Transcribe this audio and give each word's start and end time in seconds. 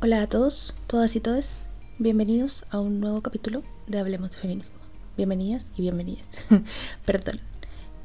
Hola 0.00 0.22
a 0.22 0.26
todos, 0.28 0.76
todas 0.86 1.16
y 1.16 1.20
todes. 1.20 1.66
Bienvenidos 1.98 2.64
a 2.70 2.78
un 2.78 3.00
nuevo 3.00 3.20
capítulo 3.20 3.64
de 3.88 3.98
Hablemos 3.98 4.30
de 4.30 4.36
Feminismo. 4.36 4.76
Bienvenidas 5.16 5.72
y 5.76 5.82
bienvenidas. 5.82 6.28
Perdón. 7.04 7.40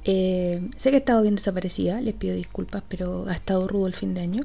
Eh, 0.04 0.71
sé 0.76 0.90
que 0.90 0.96
he 0.96 1.00
estado 1.00 1.21
bien 1.21 1.36
desaparecida, 1.36 2.02
les 2.02 2.16
pido 2.16 2.34
disculpas, 2.36 2.82
pero 2.90 3.28
ha 3.28 3.34
estado 3.36 3.68
rudo 3.68 3.86
el 3.86 3.94
fin 3.94 4.16
de 4.16 4.21
año. 4.21 4.42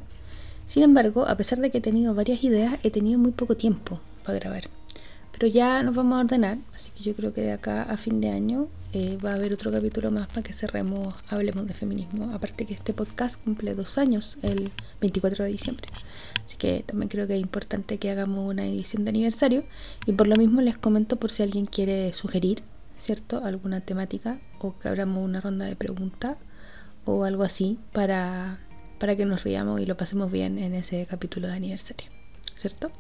Sin 0.67 0.83
embargo, 0.83 1.27
a 1.27 1.39
pesar 1.39 1.59
de 1.61 1.71
que 1.71 1.79
he 1.79 1.81
tenido 1.81 2.13
varias 2.13 2.45
ideas, 2.45 2.79
he 2.83 2.91
tenido 2.91 3.19
muy 3.19 3.33
poco 3.33 3.57
tiempo 3.57 3.99
para 4.25 4.39
grabar. 4.39 4.65
Pero 5.33 5.47
ya 5.47 5.83
nos 5.83 5.95
vamos 5.95 6.19
a 6.19 6.21
ordenar, 6.21 6.59
así 6.75 6.91
que 6.91 7.03
yo 7.03 7.15
creo 7.15 7.33
que 7.33 7.41
de 7.41 7.53
acá 7.53 7.83
a 7.83 7.97
fin 7.97 8.21
de 8.21 8.29
año 8.29 8.69
eh, 8.95 9.19
va 9.23 9.33
a 9.33 9.35
haber 9.35 9.53
otro 9.53 9.71
capítulo 9.71 10.11
más 10.11 10.29
para 10.29 10.43
que 10.43 10.53
cerremos 10.53 11.15
Hablemos 11.29 11.67
de 11.67 11.75
Feminismo. 11.75 12.33
Aparte 12.35 12.65
que 12.65 12.73
este 12.73 12.95
podcast 12.95 13.43
cumple 13.43 13.75
dos 13.75 13.99
años 13.99 14.39
el 14.43 14.73
24 15.01 15.45
de 15.45 15.51
diciembre. 15.51 15.89
Así 16.45 16.57
que 16.57 16.85
también 16.87 17.09
creo 17.09 17.27
que 17.27 17.35
es 17.35 17.41
importante 17.41 17.99
que 17.99 18.11
hagamos 18.11 18.49
una 18.49 18.67
edición 18.67 19.05
de 19.05 19.11
aniversario. 19.11 19.65
Y 20.07 20.13
por 20.13 20.27
lo 20.27 20.37
mismo 20.37 20.63
les 20.63 20.79
comento 20.79 21.17
por 21.17 21.31
si 21.31 21.43
alguien 21.43 21.67
quiere 21.67 22.13
sugerir, 22.15 22.63
¿cierto? 22.97 23.45
Alguna 23.45 23.83
temática 23.83 24.39
o 24.59 24.79
que 24.79 24.89
abramos 24.89 25.23
una 25.23 25.41
ronda 25.41 25.67
de 25.67 25.77
preguntas 25.77 26.39
o 27.05 27.25
algo 27.25 27.43
así 27.43 27.79
para, 27.93 28.59
para 28.99 29.17
que 29.17 29.27
nos 29.27 29.45
riamos 29.45 29.81
y 29.81 29.87
lo 29.87 29.97
pasemos 29.97 30.33
bien 30.33 30.59
en 30.59 30.75
ese 30.75 31.07
capítulo 31.07 31.49
de 31.49 31.55
aniversario, 31.55 32.09
¿cierto? 32.55 32.91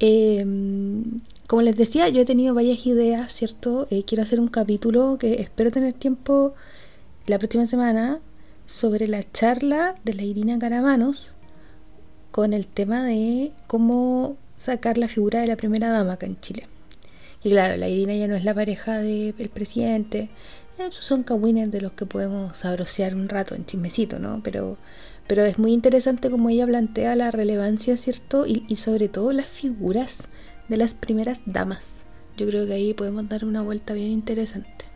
Em, 0.00 1.18
como 1.46 1.62
les 1.62 1.76
decía, 1.76 2.08
yo 2.08 2.22
he 2.22 2.24
tenido 2.24 2.54
varias 2.54 2.86
ideas, 2.86 3.32
¿cierto? 3.32 3.86
Eh, 3.90 4.04
quiero 4.04 4.22
hacer 4.22 4.40
un 4.40 4.48
capítulo 4.48 5.18
que 5.18 5.34
espero 5.42 5.70
tener 5.70 5.92
tiempo 5.92 6.54
la 7.26 7.38
próxima 7.38 7.66
semana 7.66 8.20
sobre 8.66 9.08
la 9.08 9.22
charla 9.30 9.94
de 10.04 10.14
la 10.14 10.22
Irina 10.22 10.58
Caramanos 10.58 11.34
con 12.30 12.54
el 12.54 12.66
tema 12.66 13.04
de 13.04 13.52
cómo 13.66 14.36
sacar 14.56 14.96
la 14.96 15.08
figura 15.08 15.40
de 15.40 15.48
la 15.48 15.56
primera 15.56 15.90
dama 15.90 16.14
acá 16.14 16.26
en 16.26 16.40
Chile. 16.40 16.66
Y 17.42 17.50
claro, 17.50 17.76
la 17.76 17.88
Irina 17.88 18.14
ya 18.14 18.28
no 18.28 18.36
es 18.36 18.44
la 18.44 18.54
pareja 18.54 18.98
del 18.98 19.50
presidente, 19.52 20.30
eh, 20.78 20.88
son 20.90 21.24
cagüines 21.24 21.70
de 21.70 21.80
los 21.82 21.92
que 21.92 22.06
podemos 22.06 22.56
sabrosear 22.56 23.14
un 23.14 23.28
rato 23.28 23.54
en 23.54 23.66
chismecito, 23.66 24.18
¿no? 24.18 24.40
Pero 24.42 24.78
pero 25.30 25.44
es 25.44 25.60
muy 25.60 25.72
interesante 25.72 26.28
como 26.28 26.50
ella 26.50 26.66
plantea 26.66 27.14
la 27.14 27.30
relevancia, 27.30 27.96
¿cierto? 27.96 28.46
Y, 28.48 28.74
sobre 28.74 29.08
todo 29.08 29.30
las 29.30 29.46
figuras 29.46 30.26
de 30.68 30.76
las 30.76 30.94
primeras 30.94 31.40
damas. 31.46 32.04
Yo 32.36 32.48
creo 32.48 32.66
que 32.66 32.72
ahí 32.72 32.94
podemos 32.94 33.28
dar 33.28 33.44
una 33.44 33.62
vuelta 33.62 33.94
bien 33.94 34.10
interesante. 34.10 34.86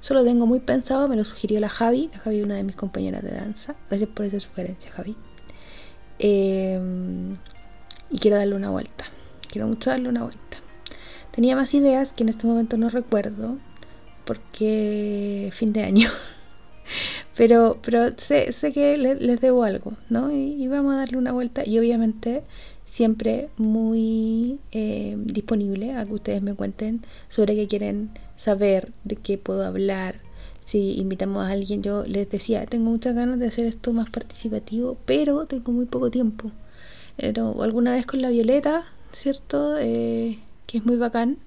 Eso 0.00 0.14
lo 0.14 0.24
tengo 0.24 0.44
muy 0.44 0.58
pensado, 0.58 1.06
me 1.06 1.14
lo 1.14 1.22
sugirió 1.22 1.60
la 1.60 1.68
Javi, 1.68 2.10
la 2.12 2.18
Javi 2.18 2.42
una 2.42 2.56
de 2.56 2.64
mis 2.64 2.74
compañeras 2.74 3.22
de 3.22 3.30
danza. 3.30 3.76
Gracias 3.88 4.10
por 4.10 4.26
esa 4.26 4.40
sugerencia, 4.40 4.90
Javi. 4.90 5.16
Em, 6.18 7.36
y 8.10 8.18
quiero 8.18 8.38
darle 8.38 8.56
una 8.56 8.70
vuelta. 8.70 9.04
Quiero 9.48 9.68
mucho 9.68 9.90
darle 9.90 10.08
una 10.08 10.24
vuelta. 10.24 10.58
Tenía 11.30 11.54
más 11.54 11.72
ideas 11.74 12.12
que 12.12 12.24
en 12.24 12.30
este 12.30 12.48
momento 12.48 12.76
no 12.76 12.88
recuerdo, 12.88 13.56
porque 14.24 15.48
fin 15.52 15.72
de 15.72 15.84
año. 15.84 16.08
Pero, 17.36 17.78
pero 17.82 18.10
sé, 18.16 18.52
sé 18.52 18.72
que 18.72 18.96
les 18.96 19.40
debo 19.40 19.64
algo, 19.64 19.94
¿no? 20.08 20.32
Y, 20.32 20.66
vamos 20.68 20.94
a 20.94 20.98
darle 20.98 21.18
una 21.18 21.32
vuelta 21.32 21.62
y 21.66 21.78
obviamente 21.78 22.42
siempre 22.84 23.48
muy 23.56 24.58
eh, 24.72 25.16
disponible 25.18 25.94
a 25.94 26.04
que 26.04 26.14
ustedes 26.14 26.42
me 26.42 26.54
cuenten 26.54 27.02
sobre 27.28 27.54
qué 27.54 27.66
quieren 27.66 28.10
saber, 28.36 28.92
de 29.04 29.16
qué 29.16 29.38
puedo 29.38 29.64
hablar. 29.64 30.20
Si 30.64 30.98
invitamos 30.98 31.46
a 31.46 31.50
alguien, 31.50 31.82
yo 31.82 32.04
les 32.06 32.28
decía, 32.28 32.66
tengo 32.66 32.90
muchas 32.90 33.14
ganas 33.14 33.38
de 33.38 33.46
hacer 33.46 33.66
esto 33.66 33.92
más 33.92 34.10
participativo, 34.10 34.96
pero 35.04 35.46
tengo 35.46 35.72
muy 35.72 35.86
poco 35.86 36.10
tiempo. 36.10 36.50
Pero 37.16 37.62
alguna 37.62 37.92
vez 37.92 38.06
con 38.06 38.20
la 38.22 38.30
Violeta, 38.30 38.84
¿cierto? 39.12 39.76
Eh, 39.78 40.38
que 40.66 40.78
es 40.78 40.84
muy 40.84 40.96
bacán 40.96 41.38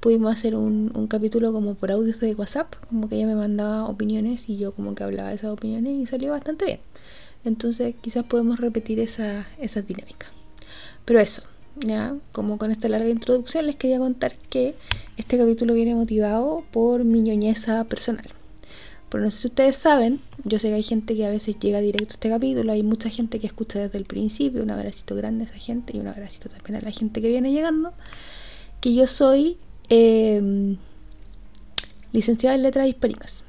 pudimos 0.00 0.32
hacer 0.32 0.54
un, 0.54 1.06
capítulo 1.08 1.52
como 1.52 1.74
por 1.74 1.90
audio 1.90 2.14
de 2.16 2.34
WhatsApp, 2.34 2.74
como 2.88 3.08
que 3.08 3.16
ella 3.16 3.26
me 3.26 3.34
mandaba 3.34 3.86
opiniones 3.86 4.48
y 4.48 4.56
yo 4.56 4.72
como 4.72 4.94
que 4.94 5.04
hablaba 5.04 5.30
de 5.30 5.36
esas 5.36 5.50
opiniones 5.50 5.94
y 5.94 6.06
salió 6.06 6.32
bastante 6.32 6.64
bien. 6.64 6.80
Entonces 7.44 7.94
quizás 8.00 8.24
podemos 8.24 8.60
repetir 8.60 9.00
esa, 9.00 9.46
esa 9.58 9.82
dinámica. 9.82 10.26
Pero 11.04 11.20
eso, 11.20 11.42
ya, 11.76 12.16
como 12.32 12.58
con 12.58 12.70
esta 12.70 12.88
larga 12.88 13.08
introducción 13.08 13.66
les 13.66 13.76
quería 13.76 13.98
contar 13.98 14.34
que 14.50 14.74
este 15.16 15.38
capítulo 15.38 15.74
viene 15.74 15.94
motivado 15.94 16.64
por 16.72 17.04
mi 17.04 17.20
ñoñeza 17.20 17.84
personal. 17.84 18.26
Pero 19.08 19.22
no 19.22 19.30
sé 19.30 19.38
si 19.38 19.46
ustedes 19.48 19.76
saben, 19.76 20.20
yo 20.44 20.58
sé 20.58 20.68
que 20.68 20.74
hay 20.74 20.82
gente 20.82 21.14
que 21.14 21.24
a 21.24 21.30
veces 21.30 21.58
llega 21.60 21.80
directo 21.80 22.12
a 22.12 22.14
este 22.14 22.28
capítulo, 22.28 22.72
hay 22.72 22.82
mucha 22.82 23.08
gente 23.08 23.38
que 23.38 23.46
escucha 23.46 23.78
desde 23.78 23.98
el 23.98 24.04
principio, 24.04 24.62
un 24.62 24.70
abracito 24.70 25.14
grande 25.14 25.44
a 25.44 25.46
esa 25.46 25.58
gente 25.58 25.96
y 25.96 26.00
un 26.00 26.08
abracito 26.08 26.48
también 26.48 26.76
a 26.76 26.80
la 26.80 26.90
gente 26.90 27.20
que 27.20 27.28
viene 27.28 27.52
llegando, 27.52 27.92
que 28.80 28.94
yo 28.94 29.06
soy 29.06 29.58
eh, 29.88 30.76
licenciada 32.12 32.54
en 32.56 32.62
letras 32.62 32.88
hispánicas. 32.88 33.42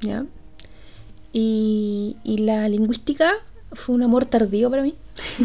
¿ya? 0.00 0.26
Y, 1.32 2.16
la 2.24 2.68
lingüística 2.68 3.32
fue 3.72 3.94
un 3.94 4.02
amor 4.02 4.26
tardío 4.26 4.70
para 4.70 4.82
mí. 4.82 4.94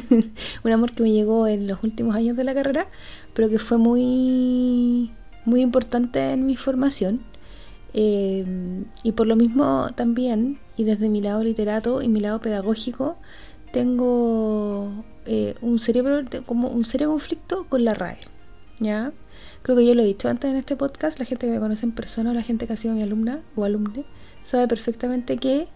un 0.64 0.72
amor 0.72 0.92
que 0.94 1.04
me 1.04 1.12
llegó 1.12 1.48
en 1.48 1.68
los 1.68 1.84
últimos 1.84 2.16
años 2.16 2.38
de 2.38 2.44
la 2.44 2.54
carrera, 2.54 2.88
pero 3.34 3.50
que 3.50 3.60
fue 3.60 3.78
muy, 3.78 5.12
muy 5.46 5.62
importante 5.62 6.32
en 6.32 6.46
mi 6.46 6.56
formación. 6.56 7.22
Em, 7.94 8.86
y 9.04 9.12
por 9.12 9.28
lo 9.28 9.36
mismo 9.36 9.88
también, 9.96 10.60
y 10.78 10.84
desde 10.84 11.10
mi 11.10 11.22
lado 11.22 11.44
literato 11.44 12.02
y 12.02 12.08
mi 12.08 12.20
lado 12.20 12.42
pedagógico, 12.42 13.18
tengo 13.72 15.04
eh, 15.26 15.56
un, 15.62 15.80
serio, 15.80 16.04
como 16.46 16.70
un 16.70 16.86
serio 16.86 17.10
conflicto 17.10 17.66
con 17.70 17.84
la 17.86 17.94
RAE. 17.94 18.20
¿ya? 18.80 19.14
Creo 19.64 19.78
que 19.78 19.86
yo 19.86 19.96
lo 19.96 20.04
he 20.04 20.06
dicho 20.06 20.28
antes 20.28 20.52
en 20.52 20.58
este 20.58 20.76
podcast, 20.76 21.20
la 21.20 21.26
gente 21.26 21.48
que 21.48 21.54
me 21.54 21.60
conoce 21.60 21.86
en 21.86 21.94
persona 21.94 22.32
o 22.32 22.34
la 22.34 22.44
gente 22.44 22.68
que 22.68 22.74
ha 22.74 22.78
sido 22.78 22.94
mi 22.96 23.02
alumna 23.02 23.40
o 23.56 23.64
alumne, 23.64 24.04
sabe 24.44 24.68
perfectamente 24.68 25.38
que 25.38 25.70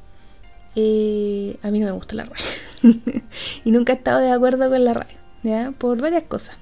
eh, 0.75 1.58
a 1.64 1.72
mí 1.72 1.80
no 1.80 1.86
me 1.86 1.94
gusta 1.94 2.16
la 2.16 2.26
RAE. 2.26 2.42
y 3.64 3.72
nunca 3.72 3.94
he 3.94 3.96
estado 3.96 4.20
de 4.20 4.30
acuerdo 4.30 4.70
con 4.70 4.84
la 4.84 4.94
RAE, 4.94 5.16
¿ya? 5.44 5.74
Por 5.78 6.02
varias 6.02 6.24
cosas. 6.24 6.58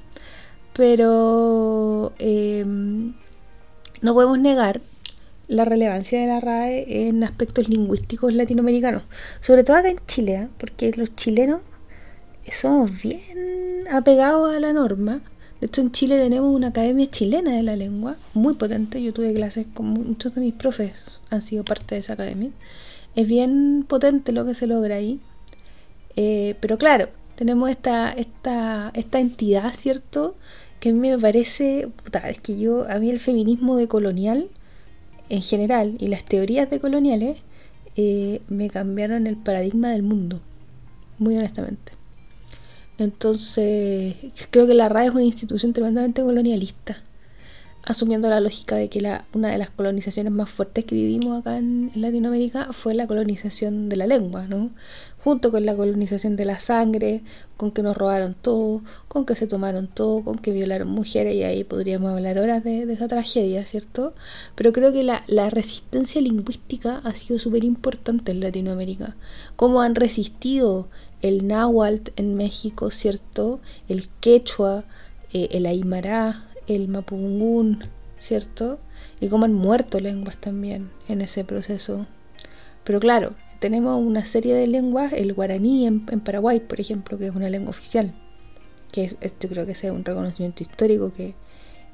Pero 0.73 2.13
em, 2.19 3.15
no 4.01 4.13
podemos 4.13 4.37
negar 4.37 4.81
la 5.47 5.65
relevancia 5.65 6.21
de 6.21 6.27
la 6.27 6.39
RAE 6.39 7.07
en 7.07 7.23
aspectos 7.23 7.69
lingüísticos 7.69 8.35
latinoamericanos, 8.35 9.01
sobre 9.39 9.63
todo 9.63 9.77
acá 9.77 9.89
en 9.89 9.99
Chile, 10.05 10.33
¿eh? 10.35 10.47
porque 10.59 10.91
los 10.95 11.15
chilenos 11.15 11.61
somos 12.51 13.01
bien 13.01 13.87
apegados 13.89 14.55
a 14.55 14.59
la 14.59 14.73
norma 14.73 15.21
de 15.65 15.67
hecho, 15.67 15.81
en 15.81 15.91
Chile 15.91 16.19
tenemos 16.19 16.55
una 16.55 16.67
academia 16.67 17.09
chilena 17.09 17.55
de 17.55 17.63
la 17.63 17.75
lengua, 17.75 18.17
muy 18.35 18.53
potente. 18.53 19.01
Yo 19.01 19.11
tuve 19.13 19.33
clases 19.33 19.65
con 19.73 19.87
muchos 19.87 20.35
de 20.35 20.41
mis 20.41 20.53
profes, 20.53 21.19
han 21.31 21.41
sido 21.41 21.65
parte 21.65 21.95
de 21.95 22.01
esa 22.01 22.13
academia. 22.13 22.51
Es 23.15 23.27
bien 23.27 23.83
potente 23.87 24.31
lo 24.31 24.45
que 24.45 24.53
se 24.53 24.67
logra 24.67 24.97
ahí. 24.97 25.19
Eh, 26.17 26.53
pero 26.59 26.77
claro, 26.77 27.09
tenemos 27.33 27.71
esta, 27.71 28.11
esta, 28.11 28.91
esta 28.93 29.19
entidad, 29.19 29.73
¿cierto? 29.73 30.35
Que 30.79 30.89
a 30.89 30.93
mí 30.93 30.99
me 30.99 31.17
parece, 31.17 31.89
es 32.25 32.39
que 32.41 32.59
yo, 32.59 32.87
a 32.87 32.99
mí 32.99 33.09
el 33.09 33.19
feminismo 33.19 33.75
decolonial 33.75 34.51
en 35.29 35.41
general 35.41 35.95
y 35.97 36.09
las 36.09 36.25
teorías 36.25 36.69
decoloniales 36.69 37.37
eh, 37.95 38.43
me 38.49 38.69
cambiaron 38.69 39.25
el 39.25 39.37
paradigma 39.37 39.89
del 39.89 40.03
mundo, 40.03 40.41
muy 41.17 41.35
honestamente. 41.35 41.93
Entonces, 42.97 44.15
creo 44.51 44.67
que 44.67 44.73
la 44.73 44.87
RAE 44.89 45.07
es 45.07 45.11
una 45.11 45.23
institución 45.23 45.73
tremendamente 45.73 46.21
colonialista, 46.21 47.03
asumiendo 47.83 48.29
la 48.29 48.39
lógica 48.39 48.75
de 48.77 48.89
que 48.89 49.01
la, 49.01 49.25
una 49.33 49.49
de 49.49 49.57
las 49.57 49.69
colonizaciones 49.69 50.31
más 50.31 50.49
fuertes 50.49 50.85
que 50.85 50.95
vivimos 50.95 51.39
acá 51.39 51.57
en, 51.57 51.91
Latinoamérica 51.95 52.69
fue 52.71 52.93
la 52.93 53.05
colonización 53.05 53.89
de 53.89 53.97
la 53.97 54.07
lengua, 54.07 54.47
¿no? 54.47 54.71
Junto 55.23 55.51
con 55.51 55.65
la 55.65 55.75
colonización 55.75 56.35
de 56.35 56.45
la 56.45 56.59
sangre, 56.59 57.21
con 57.57 57.71
que 57.71 57.83
nos 57.83 57.97
robaron 57.97 58.35
todo, 58.41 58.81
con 59.07 59.25
que 59.25 59.35
se 59.35 59.47
tomaron 59.47 59.87
todo, 59.87 60.23
con 60.23 60.37
que 60.37 60.51
violaron 60.51 60.87
mujeres, 60.87 61.35
y 61.35 61.43
ahí 61.43 61.63
podríamos 61.63 62.11
hablar 62.11 62.39
horas 62.39 62.63
de, 62.63 62.83
esa 62.93 63.07
tragedia, 63.07 63.65
¿cierto? 63.65 64.13
Pero 64.55 64.71
creo 64.71 64.93
que 64.93 65.03
la, 65.03 65.23
la 65.27 65.49
resistencia 65.49 66.21
lingüística 66.21 67.01
ha 67.03 67.13
sido 67.13 67.39
súper 67.39 67.63
importante 67.63 68.31
en 68.31 68.39
Latinoamérica. 68.39 69.15
Cómo 69.55 69.81
han 69.81 69.95
resistido 69.95 70.87
el 71.21 71.47
náhuatl 71.47 72.11
en 72.15 72.35
México, 72.35 72.91
¿cierto? 72.91 73.59
El 73.87 74.09
quechua, 74.19 74.85
eh, 75.33 75.49
el 75.51 75.65
aymara, 75.65 76.47
el 76.67 76.87
mapungún, 76.87 77.83
¿cierto? 78.17 78.79
Y 79.19 79.29
cómo 79.29 79.45
han 79.45 79.53
muerto 79.53 79.99
lenguas 79.99 80.37
también 80.37 80.91
en 81.07 81.21
ese 81.21 81.43
proceso. 81.43 82.05
Pero 82.83 82.99
claro, 82.99 83.35
tenemos 83.59 83.99
una 83.99 84.25
serie 84.25 84.53
de 84.53 84.67
lenguas, 84.67 85.13
el 85.13 85.33
guaraní 85.33 85.87
en, 85.87 86.05
Paraguay, 86.05 86.59
por 86.59 86.79
ejemplo, 86.79 87.17
que 87.17 87.27
es 87.27 87.35
una 87.35 87.49
lengua 87.49 87.71
oficial, 87.71 88.13
que 88.91 89.05
es, 89.05 89.17
yo 89.39 89.49
creo 89.49 89.65
que 89.65 89.71
es 89.71 89.83
un 89.85 90.05
reconocimiento 90.05 90.63
histórico 90.63 91.11
que, 91.13 91.35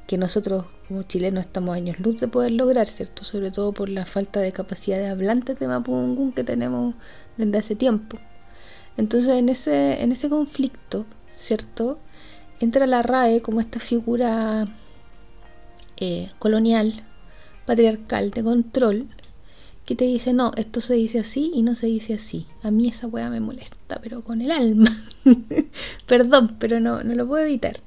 que 0.07 0.17
nosotros 0.17 0.65
como 0.87 1.03
chilenos 1.03 1.45
estamos 1.45 1.75
años 1.75 1.99
luz 1.99 2.19
de 2.19 2.27
poder 2.27 2.51
lograr, 2.51 2.87
¿cierto? 2.87 3.23
Sobre 3.23 3.51
todo 3.51 3.71
por 3.71 3.89
la 3.89 4.05
falta 4.05 4.39
de 4.39 4.51
capacidad 4.51 4.97
de 4.97 5.07
hablantes 5.07 5.59
de 5.59 5.67
mapungún 5.67 6.33
que 6.33 6.43
tenemos 6.43 6.95
desde 7.37 7.57
hace 7.57 7.75
tiempo. 7.75 8.17
Entonces 8.97 9.33
en 9.33 9.49
ese, 9.49 10.01
en 10.01 10.11
ese 10.11 10.29
conflicto, 10.29 11.05
¿cierto? 11.35 11.97
Entra 12.59 12.87
la 12.87 13.01
RAE 13.01 13.41
como 13.41 13.59
esta 13.59 13.79
figura 13.79 14.67
eh, 15.97 16.29
colonial, 16.39 17.03
patriarcal, 17.65 18.31
de 18.31 18.43
control, 18.43 19.07
que 19.85 19.95
te 19.95 20.05
dice, 20.05 20.33
no, 20.33 20.51
esto 20.57 20.79
se 20.79 20.93
dice 20.93 21.19
así 21.19 21.51
y 21.53 21.63
no 21.63 21.75
se 21.75 21.87
dice 21.87 22.13
así. 22.13 22.47
A 22.61 22.71
mí 22.71 22.87
esa 22.87 23.07
weá 23.07 23.29
me 23.29 23.39
molesta, 23.39 23.99
pero 24.01 24.23
con 24.23 24.41
el 24.41 24.51
alma. 24.51 24.91
Perdón, 26.05 26.55
pero 26.59 26.79
no, 26.79 27.03
no 27.03 27.15
lo 27.15 27.27
puedo 27.27 27.43
evitar. 27.43 27.79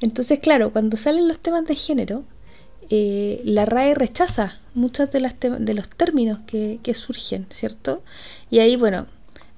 Entonces, 0.00 0.38
claro, 0.40 0.72
cuando 0.72 0.96
salen 0.96 1.28
los 1.28 1.38
temas 1.38 1.66
de 1.66 1.74
género, 1.74 2.24
eh, 2.90 3.40
la 3.44 3.64
RAE 3.64 3.94
rechaza 3.94 4.60
muchos 4.74 5.10
de, 5.10 5.20
de 5.60 5.74
los 5.74 5.88
términos 5.88 6.38
que, 6.46 6.94
surgen, 6.94 7.46
¿cierto? 7.50 8.02
Y 8.50 8.58
ahí, 8.58 8.76
bueno, 8.76 9.06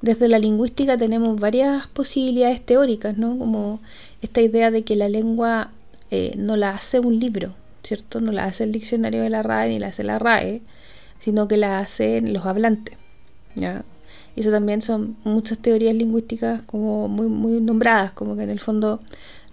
desde 0.02 0.28
la 0.28 0.38
lingüística 0.38 0.96
tenemos 0.96 1.38
varias 1.40 1.86
posibilidades 1.88 2.60
teóricas, 2.60 3.16
¿no? 3.16 3.38
Como 3.38 3.80
esta 4.22 4.40
idea 4.40 4.70
de 4.70 4.82
que 4.82 4.96
la 4.96 5.08
lengua 5.08 5.70
eh, 6.10 6.34
no 6.36 6.56
la 6.56 6.70
hace 6.70 7.00
un 7.00 7.18
libro, 7.18 7.54
¿cierto? 7.82 8.20
No 8.20 8.32
la 8.32 8.44
hace 8.44 8.64
el 8.64 8.72
diccionario 8.72 9.22
de 9.22 9.30
la 9.30 9.42
RAE 9.42 9.70
ni 9.70 9.78
la 9.78 9.88
hace 9.88 10.04
la 10.04 10.18
RAE, 10.18 10.60
sino 11.18 11.48
que 11.48 11.56
la 11.56 11.78
hacen 11.78 12.32
los 12.32 12.46
hablantes, 12.46 12.96
¿ya? 13.54 13.84
Y 14.34 14.40
eso 14.40 14.50
también 14.50 14.82
son 14.82 15.16
muchas 15.24 15.58
teorías 15.58 15.94
lingüísticas 15.94 16.62
como 16.62 17.08
muy, 17.08 17.26
muy 17.28 17.60
nombradas, 17.60 18.12
como 18.12 18.36
que 18.36 18.42
en 18.42 18.50
el 18.50 18.60
fondo 18.60 19.00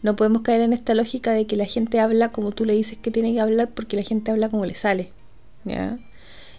no 0.01 0.18
podemos 0.18 0.42
caer 0.42 0.62
en 0.62 0.74
esta 0.74 0.94
lógica 0.94 1.31
de 1.31 1.48
que 1.48 1.56
la 1.56 1.66
gente 1.66 2.01
habla 2.01 2.34
como 2.34 2.51
tú 2.51 2.66
le 2.66 2.74
dices 2.74 2.98
que 2.98 3.10
tiene 3.10 3.34
que 3.34 3.40
hablar 3.40 3.69
porque 3.74 3.95
la 3.95 4.04
gente 4.04 4.31
habla 4.31 4.50
como 4.50 4.66
le 4.66 4.75
sale. 4.75 5.13
¿ya? 5.63 5.98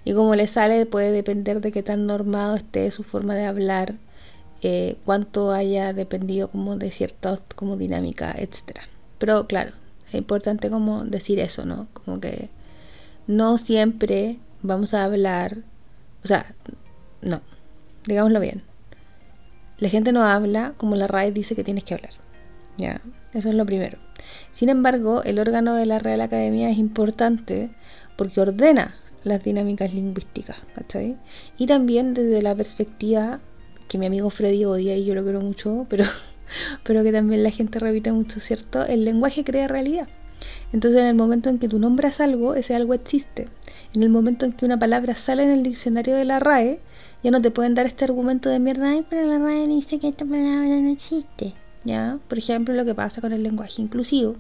Y 0.05 0.13
como 0.13 0.35
le 0.35 0.47
sale 0.47 0.87
puede 0.87 1.11
depender 1.11 1.61
de 1.61 1.73
qué 1.73 1.83
tan 1.83 2.07
normado 2.07 2.57
esté 2.57 2.91
su 2.91 3.03
forma 3.03 3.35
de 3.35 3.47
hablar, 3.47 3.95
eh, 4.63 4.97
cuánto 5.05 5.53
haya 5.53 5.93
dependido 5.93 6.49
como 6.49 6.77
de 6.77 6.91
cierta 6.91 7.39
como 7.55 7.77
dinámica, 7.77 8.35
etc. 8.37 8.81
Pero 9.19 9.47
claro, 9.47 9.73
es 10.09 10.15
importante 10.15 10.71
como 10.71 11.05
decir 11.05 11.39
eso, 11.39 11.65
¿no? 11.65 11.89
Como 11.93 12.21
que 12.21 12.51
no 13.27 13.59
siempre 13.59 14.39
vamos 14.63 14.95
a 14.95 15.05
hablar, 15.05 15.59
o 16.23 16.27
sea, 16.27 16.55
no, 17.23 17.41
digámoslo 18.07 18.41
bien. 18.41 18.63
La 19.79 19.89
gente 19.89 20.13
no 20.13 20.23
habla 20.25 20.75
como 20.77 20.97
la 20.97 21.07
RAE 21.07 21.33
dice 21.33 21.55
que 21.57 21.65
tienes 21.65 21.85
que 21.85 21.95
hablar. 21.95 22.13
¿ya? 22.77 23.01
Eso 23.33 23.49
es 23.49 23.55
lo 23.55 23.67
primero. 23.67 23.99
Sin 24.53 24.69
embargo, 24.69 25.23
el 25.25 25.39
órgano 25.39 25.75
de 25.75 25.87
la 25.87 25.99
Real 25.99 26.21
Academia 26.21 26.71
es 26.71 26.79
importante 26.79 27.71
porque 28.17 28.41
ordena 28.41 28.95
las 29.25 29.43
dinámicas 29.43 29.93
lingüísticas, 29.93 30.59
¿cachai? 30.75 31.17
Y 31.59 31.67
también 31.67 32.15
desde 32.15 32.43
la 32.43 32.55
perspectiva 32.55 33.41
que 33.89 33.99
mi 33.99 34.07
amigo 34.07 34.31
Freddy 34.31 34.65
odia 34.65 34.97
y 34.97 35.05
yo 35.05 35.15
lo 35.15 35.23
quiero 35.23 35.41
mucho, 35.41 35.87
pero, 35.89 36.05
pero 36.85 37.03
que 37.03 37.13
también 37.13 37.43
la 37.43 37.51
gente 37.51 37.79
repite 37.79 38.13
mucho, 38.13 38.41
¿cierto? 38.41 38.85
El 38.85 39.05
lenguaje 39.05 39.45
crea 39.45 39.69
realidad. 39.69 40.09
Entonces, 40.73 41.01
en 41.01 41.07
el 41.07 41.15
momento 41.15 41.49
en 41.49 41.59
que 41.59 41.69
tú 41.69 41.79
nombras 41.79 42.21
algo, 42.21 42.55
ese 42.55 42.75
algo 42.75 42.95
existe. 42.95 43.49
En 43.95 44.03
el 44.03 44.11
momento 44.11 44.45
en 44.45 44.53
que 44.53 44.67
una 44.67 44.79
palabra 44.79 45.15
sale 45.15 45.45
en 45.45 45.51
el 45.51 45.63
diccionario 45.63 46.17
de 46.17 46.25
la 46.25 46.41
RAE, 46.41 46.81
ya 47.23 47.31
no 47.31 47.41
te 47.41 47.51
pueden 47.51 47.75
dar 47.75 47.87
este 47.87 48.05
argumento 48.05 48.51
de 48.51 48.59
mierda, 48.59 48.91
ay, 48.91 49.07
pero 49.09 49.27
la 49.27 49.39
RAE 49.39 49.67
dice 49.69 49.99
que 49.99 50.09
esta 50.09 50.25
palabra 50.25 50.81
no 50.81 50.91
existe. 50.91 51.55
¿ya? 51.85 52.19
Por 52.29 52.39
ejemplo, 52.39 52.75
lo 52.75 52.85
que 52.85 52.95
pasa 52.95 53.21
con 53.21 53.33
el 53.33 53.43
lenguaje 53.43 53.81
inclusivo, 53.81 54.37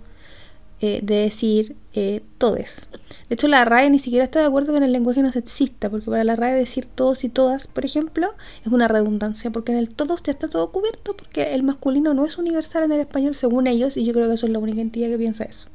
eh, 0.80 1.00
de 1.02 1.14
decir 1.16 1.76
eh, 1.94 2.22
todes. 2.38 2.88
De 3.28 3.34
hecho, 3.34 3.48
la 3.48 3.64
RAE 3.64 3.90
ni 3.90 3.98
siquiera 3.98 4.24
está 4.24 4.40
de 4.40 4.46
acuerdo 4.46 4.72
con 4.72 4.82
el 4.82 4.92
lenguaje 4.92 5.22
no 5.22 5.32
sexista, 5.32 5.88
porque 5.88 6.10
para 6.10 6.24
la 6.24 6.36
RAE 6.36 6.54
decir 6.54 6.86
todos 6.86 7.24
y 7.24 7.28
todas, 7.28 7.66
por 7.66 7.84
ejemplo, 7.84 8.34
es 8.64 8.72
una 8.72 8.88
redundancia, 8.88 9.50
porque 9.50 9.72
en 9.72 9.78
el 9.78 9.88
todos 9.88 10.22
ya 10.22 10.32
está 10.32 10.48
todo 10.48 10.70
cubierto, 10.72 11.16
porque 11.16 11.54
el 11.54 11.62
masculino 11.62 12.12
no 12.12 12.26
es 12.26 12.36
universal 12.38 12.84
en 12.84 12.92
el 12.92 13.00
español 13.00 13.34
según 13.34 13.66
ellos, 13.66 13.96
y 13.96 14.04
yo 14.04 14.12
creo 14.12 14.26
que 14.26 14.34
eso 14.34 14.46
es 14.46 14.52
la 14.52 14.58
única 14.58 14.80
entidad 14.80 15.08
que 15.08 15.18
piensa 15.18 15.44
eso. 15.44 15.68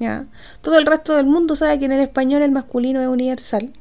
¿ya? 0.00 0.26
Todo 0.62 0.78
el 0.78 0.86
resto 0.86 1.14
del 1.14 1.26
mundo 1.26 1.54
sabe 1.54 1.78
que 1.78 1.84
en 1.84 1.92
el 1.92 2.00
español 2.00 2.42
el 2.42 2.50
masculino 2.50 3.00
es 3.00 3.08
universal, 3.08 3.72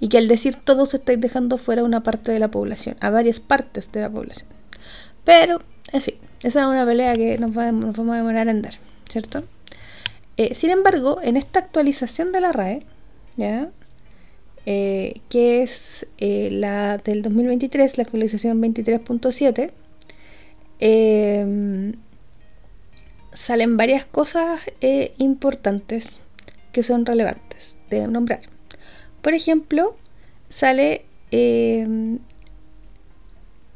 y 0.00 0.08
que 0.08 0.18
al 0.18 0.28
decir 0.28 0.56
todos 0.56 0.94
estáis 0.94 1.20
dejando 1.20 1.58
fuera 1.58 1.84
una 1.84 2.02
parte 2.02 2.32
de 2.32 2.38
la 2.38 2.50
población, 2.50 2.96
a 3.00 3.10
varias 3.10 3.40
partes 3.40 3.92
de 3.92 4.00
la 4.00 4.10
población. 4.10 4.48
Pero, 5.24 5.62
en 5.92 6.00
fin, 6.00 6.14
esa 6.42 6.60
es 6.62 6.66
una 6.66 6.84
pelea 6.84 7.16
que 7.16 7.38
nos, 7.38 7.54
vamos 7.54 7.96
a 7.96 8.16
demorar 8.16 8.48
en 8.48 8.62
dar, 8.62 8.74
¿cierto? 9.08 9.44
Eh, 10.36 10.54
sin 10.54 10.70
embargo, 10.70 11.20
en 11.22 11.36
esta 11.36 11.60
actualización 11.60 12.32
de 12.32 12.40
la 12.40 12.52
RAE. 12.52 12.82
Eh, 14.66 15.20
que 15.28 15.62
es 15.62 16.06
eh, 16.16 16.48
la 16.50 16.96
del 16.96 17.20
2023, 17.20 17.98
la 17.98 18.04
actualización 18.04 18.62
23.7, 18.62 19.72
salen 23.34 23.76
varias 23.76 24.06
cosas 24.06 24.60
importantes 25.18 26.20
que 26.72 26.82
son 26.82 27.04
relevantes 27.04 27.76
de 27.90 28.06
nombrar. 28.06 28.40
Por 29.20 29.34
ejemplo, 29.34 29.96
sale 30.48 31.04
el 31.30 32.20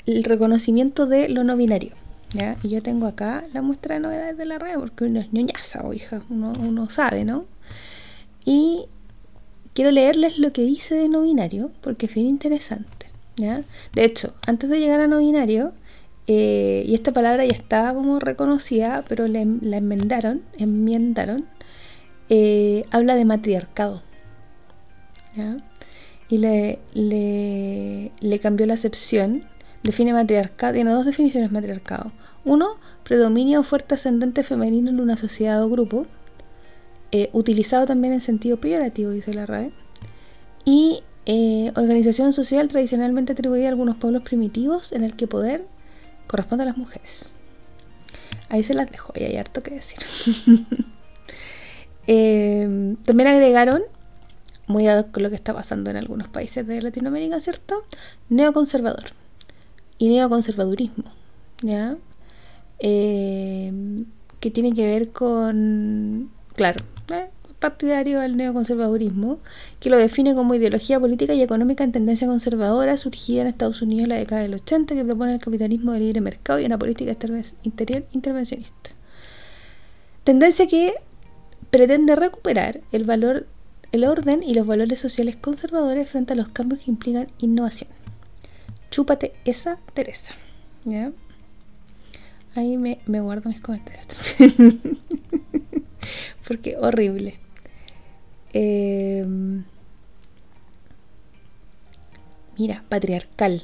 reconocimiento 0.07 1.07
de 1.07 1.29
lo 1.29 1.45
no 1.45 1.57
binario. 1.57 2.08
Y 2.63 2.69
yo 2.69 2.83
tengo 2.83 3.07
acá 3.07 3.45
la 3.53 3.63
muestra 3.63 3.95
de 3.95 4.01
novedades 4.01 4.37
de 4.37 4.45
la 4.45 4.59
red, 4.59 4.75
porque 4.79 5.05
uno 5.05 5.21
es 5.21 5.33
ñoñaza, 5.33 5.81
o 5.83 5.95
hija, 5.95 6.23
uno, 6.29 6.53
uno 6.59 6.91
sabe, 6.91 7.25
¿no? 7.25 7.47
Y 8.45 8.87
quiero 9.73 9.91
leerles 9.91 10.39
lo 10.39 10.53
que 10.53 10.63
dice 10.63 10.95
de 10.95 11.09
no 11.09 11.23
binario, 11.23 11.71
porque 11.81 12.07
es 12.07 12.15
bien 12.15 12.27
interesante. 12.27 13.11
¿ya? 13.37 13.63
De 13.95 14.05
hecho, 14.05 14.35
antes 14.47 14.69
de 14.69 14.81
llegar 14.81 15.01
a 15.01 15.07
no 15.07 15.19
binario, 15.19 15.73
eh, 16.27 16.85
y 16.87 16.95
esta 16.95 17.13
palabra 17.13 17.47
ya 17.47 17.53
estaba 17.53 17.95
como 17.95 18.19
reconocida, 18.19 19.05
pero 19.09 19.27
la 19.29 19.41
enmendaron, 19.41 20.43
enmiendaron, 20.59 21.47
eh, 22.29 22.85
habla 22.91 23.15
de 23.15 23.25
matriarcado. 23.25 24.03
¿ya? 25.35 25.57
Y 26.29 26.39
le, 26.39 26.79
le, 26.93 28.13
le 28.21 28.39
cambió 28.39 28.67
la 28.67 28.75
acepción 28.75 29.45
define 29.83 30.13
matriarcado, 30.13 30.75
tiene 30.75 30.91
dos 30.91 31.07
definiciones 31.07 31.53
matriarcado. 31.53 32.13
Uno, 32.45 32.77
predominio 33.05 33.61
o 33.61 33.63
fuerte 33.63 33.95
ascendente 33.95 34.43
femenino 34.43 34.91
en 34.91 35.01
una 35.01 35.17
sociedad 35.17 35.63
o 35.63 35.69
grupo, 35.69 36.07
eh, 37.13 37.31
utilizado 37.33 37.87
también 37.87 38.13
en 38.13 38.21
sentido 38.21 38.59
peyorativo, 38.59 39.11
dice 39.11 39.35
la 39.35 39.47
RAE. 39.47 39.73
Y 40.65 41.03
eh, 41.27 41.73
organización 41.77 42.33
social 42.33 42.69
tradicionalmente 42.69 43.33
atribuida 43.33 43.67
a 43.67 43.69
algunos 43.71 43.97
pueblos 43.97 44.23
primitivos 44.23 44.93
en 44.93 45.05
el 45.05 45.15
que 45.15 45.27
poder 45.27 45.67
corresponde 46.27 46.63
a 46.63 46.67
las 46.67 46.77
mujeres. 46.77 47.35
Ahí 48.49 48.63
se 48.63 48.75
las 48.75 48.91
dejo, 48.91 49.13
y 49.15 49.25
hay 49.25 49.37
harto 49.37 49.63
que 49.63 49.73
decir. 49.73 49.99
Eh, 52.11 52.97
también 53.05 53.29
agregaron, 53.29 53.83
muy 54.67 54.89
a 54.89 55.03
con 55.03 55.23
lo 55.23 55.29
que 55.29 55.37
está 55.37 55.53
pasando 55.53 55.91
en 55.91 55.99
algunos 55.99 56.27
países 56.31 56.67
de 56.67 56.81
Latinoamérica, 56.81 57.39
¿cierto? 57.39 57.85
Neoconservador 58.31 59.13
y 59.99 60.09
neoconservadurismo, 60.09 61.05
¿ya? 61.63 61.97
Eh, 62.79 63.73
que 64.41 64.51
tiene 64.51 64.73
que 64.73 64.87
ver 64.87 65.11
con, 65.11 66.31
claro, 66.55 66.85
eh, 67.13 67.29
partidario 67.59 68.21
del 68.21 68.37
neoconservadurismo, 68.37 69.39
que 69.81 69.91
lo 69.91 69.99
define 69.99 70.35
como 70.35 70.55
ideología 70.55 71.01
política 71.01 71.35
y 71.35 71.43
económica 71.43 71.83
en 71.85 71.93
tendencia 71.93 72.27
conservadora 72.27 72.97
surgida 72.97 73.43
en 73.43 73.49
Estados 73.49 73.83
Unidos 73.83 74.05
en 74.05 74.11
la 74.11 74.17
década 74.17 74.43
del 74.43 74.55
80 74.55 74.95
que 74.95 75.05
propone 75.05 75.35
el 75.35 75.41
capitalismo 75.41 75.93
de 75.93 76.01
libre 76.01 76.21
mercado 76.21 76.61
y 76.61 76.67
una 76.67 76.79
política 76.79 77.17
interior 77.65 78.05
intervencionista. 78.13 78.91
Tendencia 80.23 80.67
que 80.67 80.95
pretende 81.71 82.15
recuperar 82.15 82.81
el 82.93 83.05
valor, 83.05 83.47
el 83.93 84.05
orden 84.05 84.43
y 84.43 84.55
los 84.55 84.67
valores 84.67 85.01
sociales 85.01 85.37
conservadores 85.37 86.09
frente 86.09 86.35
a 86.35 86.37
los 86.37 86.49
cambios 86.49 86.83
que 86.83 86.91
implican 86.91 87.29
innovación 87.39 87.91
chúpate 88.91 89.35
esa 89.45 89.79
Teresa. 89.95 90.35
¿Ya? 90.85 91.13
Ahí 92.55 92.77
me, 92.77 92.99
guardo 93.07 93.51
mis 93.51 93.61
comentarios 93.61 94.07
Porque 96.47 96.77
horrible. 96.77 97.39
Em, 98.53 99.65
mira, 102.57 102.85
patriarcal. 102.89 103.63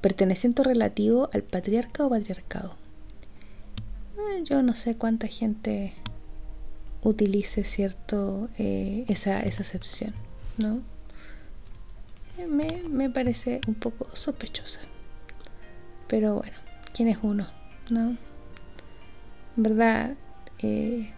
Perteneciente 0.00 0.62
relativo 0.62 1.28
al 1.32 1.42
patriarca 1.42 2.06
o 2.06 2.10
patriarcado. 2.10 2.76
Eh, 4.16 4.44
yo 4.44 4.62
no 4.62 4.74
sé 4.74 4.96
cuánta 4.96 5.26
gente 5.26 5.92
utilice 7.02 7.64
cierto 7.64 8.48
eh, 8.58 9.04
esa, 9.08 9.40
esa 9.40 9.62
acepción, 9.62 10.14
¿no? 10.56 10.82
Me, 12.46 13.10
parece 13.10 13.60
un 13.66 13.74
poco 13.74 14.08
sospechosa. 14.14 14.80
Pero 16.06 16.36
bueno, 16.36 16.56
¿quién 16.94 17.08
es 17.08 17.18
uno? 17.22 17.46
¿No? 17.90 18.16
En 19.56 19.62
verdad, 19.62 20.14
eh, 20.60 21.12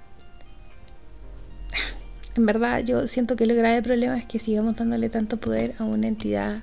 en 2.36 2.46
verdad 2.46 2.80
yo 2.80 3.06
siento 3.06 3.36
que 3.36 3.44
el 3.44 3.54
grave 3.54 3.82
problema 3.82 4.18
es 4.18 4.24
que 4.24 4.38
sigamos 4.38 4.76
dándole 4.76 5.10
tanto 5.10 5.38
poder 5.38 5.74
a 5.78 5.84
una 5.84 6.08
entidad 6.08 6.62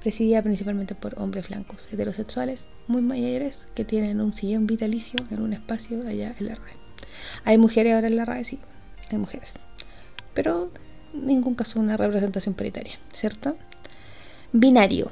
presidida 0.00 0.42
principalmente 0.42 0.94
por 0.94 1.18
hombres 1.20 1.48
blancos 1.48 1.88
heterosexuales 1.92 2.68
muy 2.88 3.02
mayores 3.02 3.68
que 3.74 3.84
tienen 3.84 4.20
un 4.20 4.34
sillón 4.34 4.66
vitalicio 4.66 5.18
en 5.30 5.40
un 5.40 5.52
espacio 5.52 6.06
allá 6.06 6.34
en 6.38 6.46
la 6.48 6.54
RAE. 6.56 6.76
Hay 7.44 7.58
mujeres 7.58 7.94
ahora 7.94 8.08
en 8.08 8.16
la 8.16 8.24
RAE, 8.24 8.44
sí, 8.44 8.58
hay 9.10 9.18
mujeres, 9.18 9.60
pero 10.34 10.72
en 11.14 11.26
ningún 11.26 11.54
caso 11.54 11.78
una 11.78 11.96
representación 11.96 12.54
paritaria, 12.54 12.98
¿cierto? 13.12 13.56
Binario. 14.54 15.10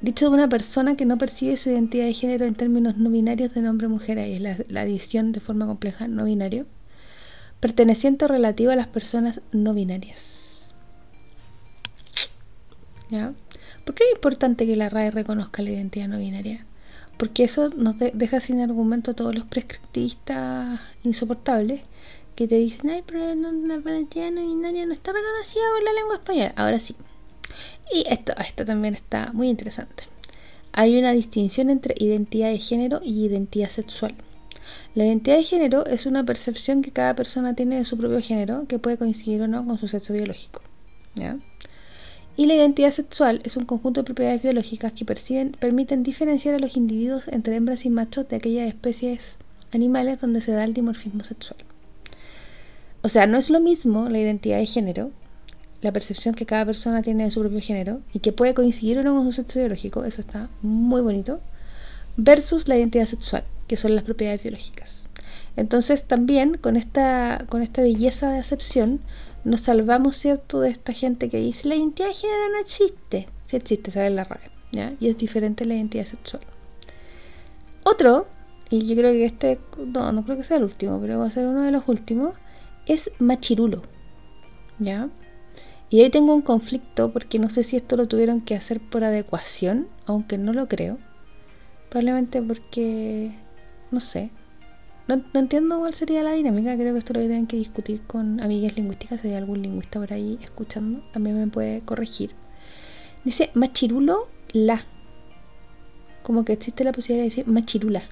Dicho 0.00 0.28
de 0.28 0.36
una 0.36 0.48
persona 0.48 0.96
que 0.96 1.04
no 1.04 1.18
percibe 1.18 1.56
su 1.56 1.70
identidad 1.70 2.04
de 2.04 2.14
género 2.14 2.44
en 2.44 2.54
términos 2.54 2.96
no 2.96 3.10
binarios 3.10 3.54
de 3.54 3.62
nombre-mujer, 3.62 4.20
ahí 4.20 4.34
es 4.34 4.70
la, 4.70 4.80
adición 4.80 5.32
de 5.32 5.40
forma 5.40 5.66
compleja 5.66 6.06
no 6.06 6.24
binario, 6.24 6.66
perteneciente 7.58 8.26
o 8.26 8.28
relativo 8.28 8.70
a 8.70 8.76
las 8.76 8.86
personas 8.86 9.40
no 9.50 9.74
binarias. 9.74 10.76
¿Ya? 13.10 13.32
¿Por 13.84 13.96
qué 13.96 14.04
es 14.04 14.12
importante 14.14 14.66
que 14.66 14.76
la 14.76 14.88
RAE 14.88 15.10
reconozca 15.10 15.62
la 15.62 15.70
identidad 15.70 16.06
no 16.06 16.18
binaria? 16.18 16.64
Porque 17.16 17.42
eso 17.42 17.70
nos 17.70 17.96
deja 17.98 18.38
sin 18.38 18.60
argumento 18.60 19.10
a 19.10 19.14
todos 19.14 19.34
los 19.34 19.44
prescriptivistas 19.46 20.78
insoportables 21.02 21.80
que 22.36 22.46
te 22.46 22.54
dicen, 22.54 22.90
ay, 22.90 23.02
pero 23.04 23.34
no, 23.34 23.50
la 23.50 23.76
identidad 23.76 24.30
no 24.30 24.42
binaria 24.42 24.86
no 24.86 24.92
está 24.92 25.12
reconocida 25.12 25.62
por 25.74 25.82
la 25.82 25.92
lengua 25.92 26.14
española. 26.14 26.52
Ahora 26.54 26.78
sí. 26.78 26.94
Y 27.92 28.04
esto, 28.08 28.34
esto 28.38 28.64
también 28.64 28.94
está 28.94 29.30
muy 29.32 29.48
interesante. 29.48 30.04
Hay 30.72 30.98
una 30.98 31.12
distinción 31.12 31.70
entre 31.70 31.94
identidad 31.98 32.50
de 32.50 32.58
género 32.58 33.00
y 33.02 33.24
identidad 33.24 33.70
sexual. 33.70 34.14
La 34.94 35.06
identidad 35.06 35.36
de 35.36 35.44
género 35.44 35.86
es 35.86 36.06
una 36.06 36.24
percepción 36.24 36.82
que 36.82 36.90
cada 36.90 37.14
persona 37.14 37.54
tiene 37.54 37.76
de 37.76 37.84
su 37.84 37.96
propio 37.96 38.20
género 38.20 38.66
que 38.66 38.78
puede 38.78 38.98
coincidir 38.98 39.42
o 39.42 39.48
no 39.48 39.64
con 39.64 39.78
su 39.78 39.88
sexo 39.88 40.12
biológico. 40.12 40.62
Y 42.36 42.46
la 42.46 42.54
identidad 42.54 42.90
sexual 42.90 43.40
es 43.44 43.56
un 43.56 43.64
conjunto 43.64 44.00
de 44.00 44.04
propiedades 44.04 44.42
biológicas 44.42 44.92
que 44.92 45.06
permiten 45.58 46.02
diferenciar 46.02 46.54
a 46.54 46.58
los 46.58 46.76
individuos 46.76 47.28
entre 47.28 47.56
hembras 47.56 47.86
y 47.86 47.90
machos 47.90 48.28
de 48.28 48.36
aquellas 48.36 48.68
especies 48.68 49.38
animales 49.72 50.20
donde 50.20 50.42
se 50.42 50.52
da 50.52 50.64
el 50.64 50.74
dimorfismo 50.74 51.24
sexual. 51.24 51.58
O 53.02 53.08
sea, 53.08 53.26
no 53.26 53.38
es 53.38 53.48
lo 53.48 53.60
mismo 53.60 54.08
la 54.10 54.18
identidad 54.18 54.58
de 54.58 54.66
género, 54.66 55.10
la 55.86 55.92
percepción 55.92 56.34
que 56.34 56.46
cada 56.46 56.66
persona 56.66 57.00
tiene 57.00 57.22
de 57.22 57.30
su 57.30 57.38
propio 57.40 57.60
género 57.60 58.00
y 58.12 58.18
que 58.18 58.32
puede 58.32 58.54
coincidir 58.54 58.98
o 58.98 59.04
no 59.04 59.14
con 59.14 59.24
su 59.24 59.30
sexo 59.30 59.60
biológico, 59.60 60.02
eso 60.02 60.20
está 60.20 60.50
muy 60.60 61.00
bonito, 61.00 61.38
versus 62.16 62.66
la 62.66 62.76
identidad 62.76 63.06
sexual, 63.06 63.44
que 63.68 63.76
son 63.76 63.94
las 63.94 64.02
propiedades 64.02 64.42
biológicas. 64.42 65.06
Entonces 65.54 66.02
también 66.02 66.56
con 66.56 66.76
esta, 66.76 67.44
con 67.48 67.62
esta 67.62 67.82
belleza 67.82 68.32
de 68.32 68.40
acepción 68.40 69.00
nos 69.44 69.60
salvamos, 69.60 70.16
¿cierto?, 70.16 70.60
de 70.60 70.70
esta 70.70 70.92
gente 70.92 71.28
que 71.28 71.38
dice 71.38 71.68
la 71.68 71.76
identidad 71.76 72.08
de 72.08 72.14
género 72.14 72.48
no 72.52 72.58
existe. 72.58 73.28
Sí 73.46 73.56
existe, 73.56 73.92
sale 73.92 74.08
en 74.08 74.16
la 74.16 74.24
RAE, 74.24 74.50
¿ya? 74.72 74.92
Y 74.98 75.08
es 75.08 75.16
diferente 75.16 75.64
la 75.66 75.74
identidad 75.74 76.06
sexual. 76.06 76.42
Otro, 77.84 78.26
y 78.70 78.88
yo 78.88 78.96
creo 78.96 79.12
que 79.12 79.24
este, 79.24 79.60
no, 79.78 80.10
no 80.10 80.24
creo 80.24 80.36
que 80.36 80.42
sea 80.42 80.56
el 80.56 80.64
último, 80.64 81.00
pero 81.00 81.20
va 81.20 81.26
a 81.26 81.30
ser 81.30 81.46
uno 81.46 81.62
de 81.62 81.70
los 81.70 81.84
últimos, 81.86 82.34
es 82.86 83.12
machirulo, 83.20 83.82
¿ya? 84.80 85.08
Y 85.88 86.00
ahí 86.00 86.10
tengo 86.10 86.34
un 86.34 86.42
conflicto 86.42 87.12
porque 87.12 87.38
no 87.38 87.48
sé 87.48 87.62
si 87.62 87.76
esto 87.76 87.96
lo 87.96 88.08
tuvieron 88.08 88.40
que 88.40 88.54
hacer 88.54 88.80
por 88.80 89.04
adecuación, 89.04 89.88
aunque 90.04 90.36
no 90.38 90.52
lo 90.52 90.66
creo. 90.68 90.98
Probablemente 91.88 92.42
porque, 92.42 93.32
no 93.90 94.00
sé, 94.00 94.30
no, 95.08 95.22
entiendo 95.34 95.78
cuál 95.78 95.94
sería 95.94 96.22
la 96.24 96.32
dinámica. 96.32 96.76
Creo 96.76 96.92
que 96.92 96.98
esto 96.98 97.12
lo 97.12 97.20
tienen 97.20 97.46
que 97.46 97.56
discutir 97.56 98.02
con 98.02 98.40
amigas 98.40 98.76
lingüísticas. 98.76 99.20
Si 99.20 99.28
hay 99.28 99.34
algún 99.34 99.62
lingüista 99.62 100.00
por 100.00 100.12
ahí 100.12 100.38
escuchando, 100.42 101.04
también 101.12 101.38
me 101.38 101.46
puede 101.46 101.80
corregir. 101.82 102.32
Dice 103.24 103.50
machirulo 103.54 104.28
la. 104.52 104.84
Como 106.24 106.44
que 106.44 106.54
existe 106.54 106.82
la 106.82 106.90
posibilidad 106.92 107.22
de 107.22 107.28
decir 107.28 107.46
machirula. 107.46 108.02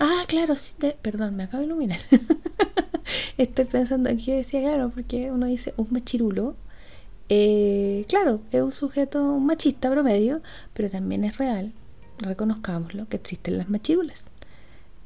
Ah, 0.00 0.24
claro, 0.26 0.56
sí, 0.56 0.74
perdón, 1.02 1.36
me 1.36 1.42
acabo 1.44 1.60
de 1.60 1.66
iluminar. 1.66 1.98
Estoy 3.38 3.66
pensando 3.66 4.08
aquí, 4.08 4.32
decía, 4.32 4.62
claro, 4.62 4.90
porque 4.94 5.30
uno 5.30 5.44
dice 5.44 5.74
un 5.76 5.88
machirulo. 5.90 6.56
Eh, 7.28 8.06
claro, 8.08 8.40
es 8.50 8.62
un 8.62 8.72
sujeto 8.72 9.22
machista 9.38 9.90
promedio, 9.90 10.40
pero 10.72 10.88
también 10.88 11.24
es 11.24 11.36
real, 11.36 11.72
reconozcámoslo, 12.18 13.08
que 13.08 13.16
existen 13.16 13.58
las 13.58 13.68
machirulas. 13.68 14.24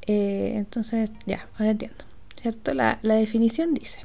Eh, 0.07 0.53
entonces, 0.55 1.11
ya, 1.25 1.49
ahora 1.57 1.71
entiendo. 1.71 2.05
¿Cierto? 2.37 2.73
La, 2.73 2.97
definición 3.01 3.73
dice. 3.73 3.99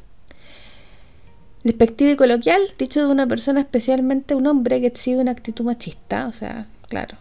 Despectivo 1.63 2.11
y 2.11 2.17
coloquial, 2.17 2.63
dicho 2.79 3.01
de 3.01 3.07
una 3.07 3.29
persona, 3.29 3.61
especialmente 3.61 4.35
un 4.35 4.49
hombre 4.49 4.81
que 4.81 4.89
exhibe 4.89 5.21
una 5.21 5.31
actitud 5.31 5.65
machista, 5.65 6.27
o 6.27 6.33
sea, 6.33 6.67
claro, 6.89 7.17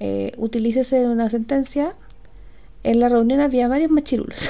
eh, 0.00 0.32
utilícese 0.38 1.02
en 1.02 1.10
una 1.10 1.28
sentencia. 1.28 1.94
En 2.84 3.00
la 3.00 3.08
reunión 3.08 3.40
había 3.40 3.66
varios 3.66 3.90
machirulos. 3.90 4.48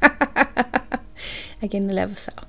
A 0.00 1.68
quien 1.68 1.86
no 1.86 1.92
le 1.92 2.00
ha 2.00 2.08
pasado. 2.08 2.46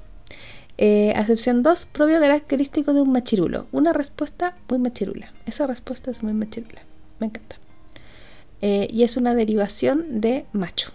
Eh, 0.77 1.11
acepción 1.17 1.61
2, 1.61 1.87
propio 1.87 2.21
característico 2.21 2.93
de 2.93 3.01
un 3.01 3.11
machirulo. 3.11 3.67
Una 3.73 3.91
respuesta 3.91 4.55
muy 4.69 4.79
machirula. 4.79 5.33
Esa 5.45 5.67
respuesta 5.67 6.09
es 6.09 6.23
muy 6.23 6.31
machirula. 6.31 6.83
Me 7.19 7.27
encanta. 7.27 7.57
Eh, 8.61 8.87
y 8.89 9.03
es 9.03 9.17
una 9.17 9.35
derivación 9.35 10.21
de 10.21 10.45
macho. 10.53 10.91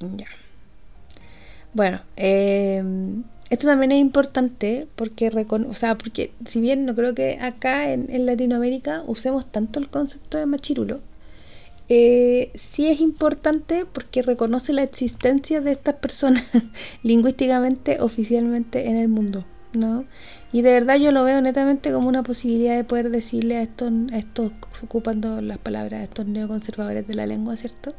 Ya. 0.00 0.26
Bueno, 1.74 2.00
em, 2.16 3.24
esto 3.50 3.66
también 3.66 3.92
es 3.92 4.00
importante 4.00 4.86
porque, 4.96 5.28
o 5.28 5.74
sea, 5.74 5.96
porque 5.96 6.32
si 6.44 6.60
bien 6.60 6.84
no 6.84 6.94
creo 6.94 7.14
que 7.14 7.38
acá 7.40 7.92
en, 7.92 8.26
Latinoamérica 8.26 9.04
usemos 9.06 9.46
tanto 9.46 9.78
el 9.78 9.88
concepto 9.88 10.38
de 10.38 10.46
machirulo, 10.46 10.98
eh, 11.88 12.50
sí 12.54 12.88
es 12.88 13.00
importante 13.00 13.86
porque 13.90 14.22
reconoce 14.22 14.72
la 14.72 14.82
existencia 14.82 15.60
de 15.60 15.72
estas 15.72 15.96
personas 15.96 16.44
lingüísticamente, 17.02 18.00
oficialmente 18.00 18.88
en 18.88 18.96
el 18.96 19.08
mundo, 19.08 19.44
¿no? 19.72 20.04
Y 20.52 20.62
de 20.62 20.72
verdad 20.72 20.96
yo 20.96 21.12
lo 21.12 21.24
veo 21.24 21.40
netamente 21.40 21.92
como 21.92 22.08
una 22.08 22.22
posibilidad 22.22 22.76
de 22.76 22.84
poder 22.84 23.10
decirle 23.10 23.56
a 23.56 23.62
estos, 23.62 23.90
estos 24.12 24.52
ocupando 24.82 25.40
las 25.40 25.58
palabras, 25.58 26.00
a 26.00 26.04
estos 26.04 26.26
neoconservadores 26.26 27.06
de 27.06 27.14
la 27.14 27.26
lengua, 27.26 27.56
¿cierto? 27.56 27.94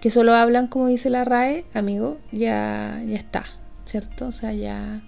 Que 0.00 0.10
solo 0.10 0.34
hablan 0.34 0.66
como 0.66 0.88
dice 0.88 1.10
la 1.10 1.24
RAE, 1.24 1.64
amigo, 1.74 2.18
ya, 2.32 3.02
ya 3.06 3.16
está, 3.16 3.44
¿cierto? 3.84 4.26
O 4.26 4.32
sea, 4.32 4.52
ya 4.52 5.02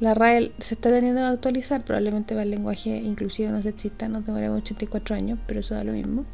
la 0.00 0.14
RAE 0.14 0.52
se 0.58 0.74
está 0.74 0.90
teniendo 0.90 1.20
que 1.20 1.26
actualizar, 1.26 1.82
probablemente 1.84 2.34
para 2.34 2.44
el 2.44 2.50
lenguaje 2.50 2.96
inclusivo 2.96 3.50
no 3.50 3.62
se 3.62 3.68
exista, 3.68 4.08
nos 4.08 4.24
demoremos 4.24 4.62
84 4.62 5.14
años, 5.14 5.38
pero 5.46 5.60
eso 5.60 5.74
da 5.74 5.84
lo 5.84 5.92
mismo. 5.92 6.24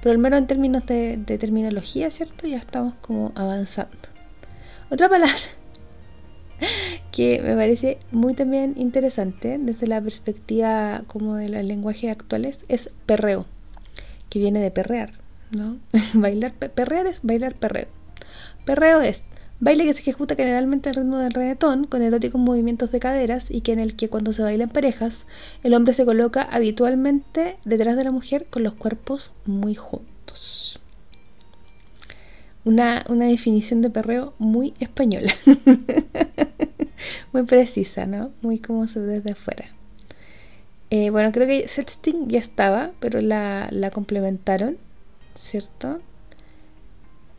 Pero 0.00 0.12
al 0.12 0.18
menos 0.18 0.38
en 0.38 0.46
términos 0.46 0.86
de, 0.86 1.16
terminología, 1.38 2.10
¿cierto? 2.10 2.46
Ya 2.46 2.58
estamos 2.58 2.94
como 3.00 3.32
avanzando. 3.34 3.96
Otra 4.90 5.08
palabra 5.08 5.34
que 7.12 7.40
me 7.42 7.54
parece 7.54 7.98
muy 8.10 8.34
también 8.34 8.74
interesante 8.76 9.58
desde 9.58 9.86
la 9.86 10.00
perspectiva 10.00 11.02
como 11.06 11.36
de 11.36 11.48
los 11.48 11.64
lenguajes 11.64 12.10
actuales 12.10 12.64
es 12.68 12.90
perreo, 13.06 13.46
que 14.30 14.38
viene 14.38 14.60
de 14.60 14.70
perrear, 14.70 15.12
¿no? 15.50 15.78
bailar, 16.14 16.52
perrear 16.52 17.06
es 17.06 17.20
bailar 17.22 17.54
perreo. 17.54 17.88
Perreo 18.64 19.00
es 19.00 19.24
baile 19.60 19.84
que 19.84 19.92
se 19.92 20.00
ejecuta 20.00 20.36
generalmente 20.36 20.88
al 20.88 20.96
ritmo 20.96 21.18
del 21.18 21.32
reggaetón 21.32 21.86
con 21.86 22.02
eróticos 22.02 22.40
movimientos 22.40 22.90
de 22.92 23.00
caderas 23.00 23.50
y 23.50 23.60
que 23.60 23.72
en 23.72 23.80
el 23.80 23.96
que 23.96 24.08
cuando 24.08 24.32
se 24.32 24.42
baila 24.42 24.64
en 24.64 24.70
parejas 24.70 25.26
el 25.62 25.74
hombre 25.74 25.94
se 25.94 26.04
coloca 26.04 26.42
habitualmente 26.42 27.56
detrás 27.64 27.96
de 27.96 28.04
la 28.04 28.10
mujer 28.10 28.46
con 28.50 28.62
los 28.62 28.74
cuerpos 28.74 29.32
muy 29.46 29.74
juntos 29.74 30.80
una, 32.68 33.04
definición 33.08 33.82
de 33.82 33.90
perreo 33.90 34.34
muy 34.38 34.74
española. 34.78 35.32
muy 37.32 37.42
precisa, 37.44 38.06
¿no? 38.06 38.30
Muy 38.42 38.58
como 38.58 38.86
se 38.86 39.00
ve 39.00 39.06
desde 39.14 39.32
afuera. 39.32 39.66
Eh, 40.90 41.10
bueno, 41.10 41.32
creo 41.32 41.46
que 41.46 41.68
sexting 41.68 42.28
ya 42.28 42.38
estaba, 42.38 42.92
pero 43.00 43.20
la, 43.20 43.90
complementaron, 43.92 44.76
¿cierto? 45.34 46.00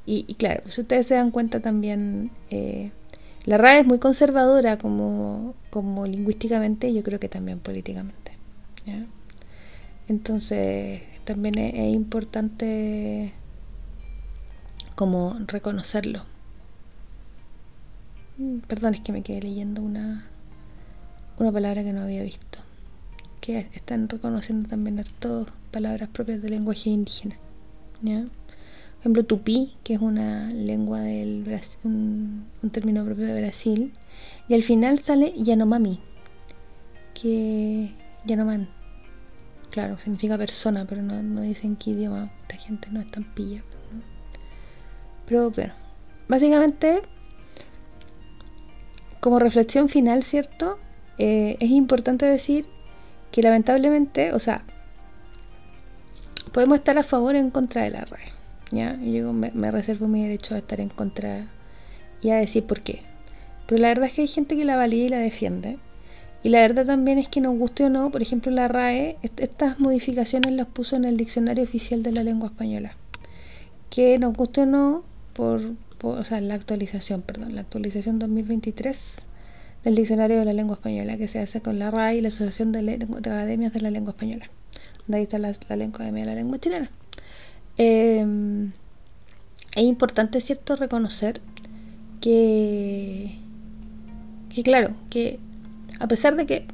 Y, 0.05 0.33
claro, 0.35 0.63
si 0.69 0.81
ustedes 0.81 1.05
se 1.05 1.15
dan 1.15 1.29
cuenta 1.29 1.59
también, 1.59 2.31
eh, 2.49 2.91
la 3.45 3.57
RAE 3.57 3.81
es 3.81 3.85
muy 3.85 3.99
conservadora 3.99 4.77
como, 4.77 5.53
como 5.69 6.07
lingüísticamente, 6.07 6.91
yo 6.93 7.03
creo 7.03 7.19
que 7.19 7.29
también 7.29 7.59
políticamente. 7.59 8.31
Entonces, 10.07 11.03
también 11.25 11.59
es 11.59 11.93
importante 11.93 13.33
como 14.95 15.37
reconocerlo. 15.45 16.25
Mm, 18.39 18.59
perdón, 18.67 18.95
es 18.95 19.01
que 19.01 19.11
me 19.11 19.21
quedé 19.21 19.41
leyendo 19.41 19.81
una, 19.81 20.27
una 21.37 21.51
palabra 21.51 21.83
que 21.83 21.93
no 21.93 22.01
había 22.01 22.23
visto. 22.23 22.59
Que 23.41 23.69
están 23.73 24.09
reconociendo 24.09 24.67
también 24.67 24.99
hartas 24.99 25.47
palabras 25.71 26.09
propias 26.09 26.41
del 26.41 26.51
lenguaje 26.51 26.89
indígena. 26.89 27.35
Por 28.99 29.03
ejemplo, 29.03 29.23
tupí, 29.23 29.77
que 29.85 29.93
es 29.93 30.01
una 30.01 30.49
lengua 30.49 30.99
del 30.99 31.45
un, 31.85 32.47
un, 32.61 32.69
término 32.69 33.05
propio 33.05 33.27
de 33.27 33.39
Brasil. 33.39 33.93
Y 34.49 34.55
al 34.55 34.61
final 34.61 34.99
sale 34.99 35.33
Yanomami, 35.37 36.01
que 37.13 37.93
Yanoman. 38.25 38.67
Claro, 39.71 39.97
significa 39.99 40.37
persona, 40.37 40.85
pero 40.85 41.01
no, 41.01 41.41
dicen 41.41 41.77
qué 41.77 41.91
idioma. 41.91 42.29
Esta 42.41 42.57
gente 42.57 42.89
no 42.91 42.99
es 42.99 43.09
tan 43.09 43.23
pilla. 43.23 43.63
Pero 45.25 45.49
bueno, 45.51 45.73
básicamente, 46.27 47.01
como 49.21 49.39
reflexión 49.39 49.87
final, 49.87 50.23
¿cierto? 50.23 50.77
Eh, 51.17 51.55
es 51.61 51.69
importante 51.69 52.25
decir 52.25 52.65
que 53.31 53.43
lamentablemente, 53.43 54.33
o 54.33 54.39
sea, 54.39 54.63
podemos 56.51 56.79
estar 56.79 56.97
a 56.97 57.03
favor 57.03 57.35
o 57.35 57.37
en 57.37 57.51
contra 57.51 57.83
de 57.83 57.91
la 57.91 58.01
RAE. 58.01 58.38
¿Ya? 58.71 58.99
Yo 59.01 59.33
me, 59.33 59.51
me, 59.51 59.71
reservo 59.71 60.07
mi 60.07 60.23
derecho 60.23 60.55
a 60.55 60.59
estar 60.59 60.79
en 60.81 60.89
contra 60.89 61.47
y 62.21 62.29
a 62.29 62.35
decir 62.35 62.63
por 62.65 62.81
qué. 62.81 63.01
Pero 63.67 63.81
la 63.81 63.89
verdad 63.89 64.07
es 64.07 64.13
que 64.13 64.21
hay 64.21 64.27
gente 64.27 64.57
que 64.57 64.65
la 64.65 64.75
valida 64.75 65.05
y 65.05 65.09
la 65.09 65.19
defiende. 65.19 65.77
Y 66.41 66.49
la 66.49 66.61
verdad 66.61 66.85
también 66.85 67.17
es 67.17 67.27
que 67.27 67.41
nos 67.41 67.57
guste 67.57 67.83
o 67.83 67.89
no, 67.89 68.11
por 68.11 68.21
ejemplo, 68.21 68.51
la 68.51 68.67
RAE, 68.67 69.17
estas 69.37 69.79
modificaciones 69.79 70.53
las 70.53 70.67
puso 70.67 70.95
en 70.95 71.03
el 71.03 71.17
diccionario 71.17 71.63
oficial 71.63 72.01
de 72.01 72.13
la 72.13 72.23
lengua 72.23 72.47
española. 72.47 72.95
Que 73.89 74.17
nos 74.19 74.35
guste 74.35 74.61
o 74.61 74.65
no, 74.65 75.03
por, 75.33 75.61
o 76.01 76.23
sea, 76.23 76.39
la 76.39 76.53
actualización, 76.53 77.21
perdón, 77.21 77.55
la 77.55 77.61
actualización 77.61 78.19
2023 78.19 79.27
del 79.83 79.95
diccionario 79.95 80.39
de 80.39 80.45
la 80.45 80.53
lengua 80.53 80.75
española, 80.75 81.17
que 81.17 81.27
se 81.27 81.39
hace 81.39 81.61
con 81.61 81.77
la 81.77 81.91
RAE 81.91 82.17
y 82.17 82.21
la 82.21 82.29
Asociación 82.29 82.71
de, 82.71 83.05
Academias 83.17 83.73
de 83.73 83.81
la 83.81 83.91
Lengua 83.91 84.11
Española. 84.11 84.49
Donde 85.07 85.17
ahí 85.17 85.23
está 85.23 85.39
la, 85.39 85.51
lengua 85.75 86.05
de 86.05 86.25
la 86.25 86.35
lengua 86.35 86.57
chilena. 86.59 86.89
Em, 87.79 88.73
es 89.73 89.83
importante, 89.83 90.41
¿cierto?, 90.41 90.75
reconocer 90.75 91.39
que, 92.19 93.37
que 94.53 94.63
claro, 94.63 94.95
que 95.09 95.39
a 96.01 96.07
pesar 96.09 96.35
de 96.35 96.45
que 96.45 96.65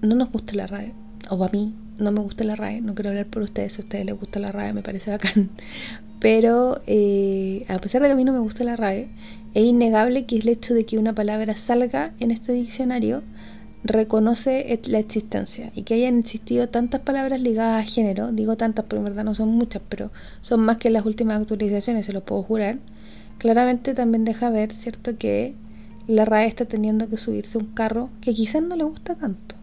no 0.00 0.14
nos 0.14 0.32
guste 0.32 0.56
la 0.56 0.66
RAE, 0.66 0.94
o 1.28 1.44
a 1.44 1.50
mí 1.50 1.74
no 1.98 2.10
me 2.10 2.20
gusta 2.20 2.44
la 2.44 2.56
RAE, 2.56 2.80
no 2.80 2.94
quiero 2.94 3.10
hablar 3.10 3.26
por 3.26 3.42
ustedes, 3.42 3.74
si 3.74 3.82
a 3.82 3.84
ustedes 3.84 4.06
les 4.06 4.18
gusta 4.18 4.40
la 4.40 4.50
RAE 4.50 4.72
me 4.72 4.82
parece 4.82 5.10
bacán, 5.10 5.50
pero 6.20 6.80
eh, 6.86 7.66
a 7.68 7.78
pesar 7.78 8.00
de 8.00 8.08
que 8.08 8.12
a 8.12 8.16
mí 8.16 8.24
no 8.24 8.32
me 8.32 8.38
gusta 8.38 8.64
la 8.64 8.76
RAE, 8.76 9.10
es 9.52 9.64
innegable 9.64 10.24
que 10.24 10.36
el 10.36 10.48
hecho 10.48 10.72
de 10.72 10.86
que 10.86 10.96
una 10.96 11.14
palabra 11.14 11.54
salga 11.54 12.14
en 12.18 12.30
este 12.30 12.52
diccionario 12.52 13.22
reconoce 13.82 14.78
la 14.86 14.98
existencia 14.98 15.72
y 15.74 15.82
que 15.82 15.94
hayan 15.94 16.18
existido 16.18 16.68
tantas 16.68 17.00
palabras 17.00 17.40
ligadas 17.40 17.82
a 17.82 17.90
género, 17.90 18.32
digo 18.32 18.56
tantas, 18.56 18.84
pero 18.88 18.98
en 18.98 19.04
verdad 19.04 19.24
no 19.24 19.34
son 19.34 19.48
muchas, 19.48 19.82
pero 19.88 20.10
son 20.40 20.60
más 20.60 20.76
que 20.76 20.90
las 20.90 21.06
últimas 21.06 21.40
actualizaciones, 21.40 22.06
se 22.06 22.12
lo 22.12 22.22
puedo 22.22 22.42
jurar, 22.42 22.78
claramente 23.38 23.94
también 23.94 24.24
deja 24.24 24.50
ver, 24.50 24.72
¿cierto?, 24.72 25.16
que 25.16 25.54
la 26.06 26.24
RAE 26.24 26.46
está 26.46 26.64
teniendo 26.64 27.08
que 27.08 27.16
subirse 27.16 27.56
un 27.56 27.66
carro 27.66 28.10
que 28.20 28.32
quizás 28.32 28.62
no 28.62 28.76
le 28.76 28.84
gusta 28.84 29.14
tanto. 29.14 29.54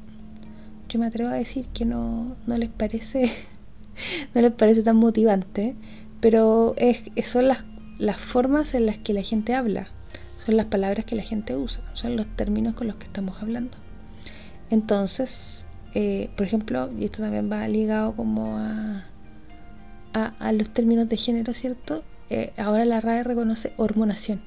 Yo 0.89 1.00
me 1.00 1.07
atrevo 1.07 1.29
a 1.29 1.33
decir 1.33 1.65
que 1.74 1.83
no, 1.83 2.36
no 2.47 2.57
les 2.57 2.69
parece 2.69 3.29
no 4.36 4.41
les 4.41 4.51
parece 4.51 4.81
tan 4.83 4.95
motivante, 4.95 5.75
pero 6.21 6.74
es, 6.77 7.03
son 7.24 7.50
las, 7.50 7.65
las 8.00 8.17
formas 8.17 8.74
en 8.74 8.86
las 8.86 8.97
que 8.97 9.13
la 9.13 9.21
gente 9.21 9.53
habla, 9.53 9.88
son 10.43 10.57
las 10.57 10.67
palabras 10.67 11.05
que 11.05 11.15
la 11.15 11.24
gente 11.24 11.55
usa, 11.55 11.83
son 11.93 12.15
los 12.15 12.27
términos 12.27 12.74
con 12.74 12.88
los 12.88 12.95
que 12.95 13.05
estamos 13.05 13.41
hablando. 13.41 13.77
Entonces, 14.69 15.65
eh, 15.93 16.29
por 16.36 16.45
ejemplo, 16.45 16.89
y 16.97 17.05
esto 17.05 17.21
también 17.21 17.51
va 17.51 17.67
ligado 17.67 18.15
como 18.15 18.57
a, 18.57 19.05
a, 20.13 20.51
los 20.51 20.69
términos 20.69 21.07
de 21.09 21.17
género, 21.17 21.53
¿cierto? 21.53 22.03
Eh, 22.29 22.51
ahora 22.57 22.86
la 22.86 23.00
RAE 23.00 23.24
reconoce 23.24 23.74
hormonación 23.77 24.41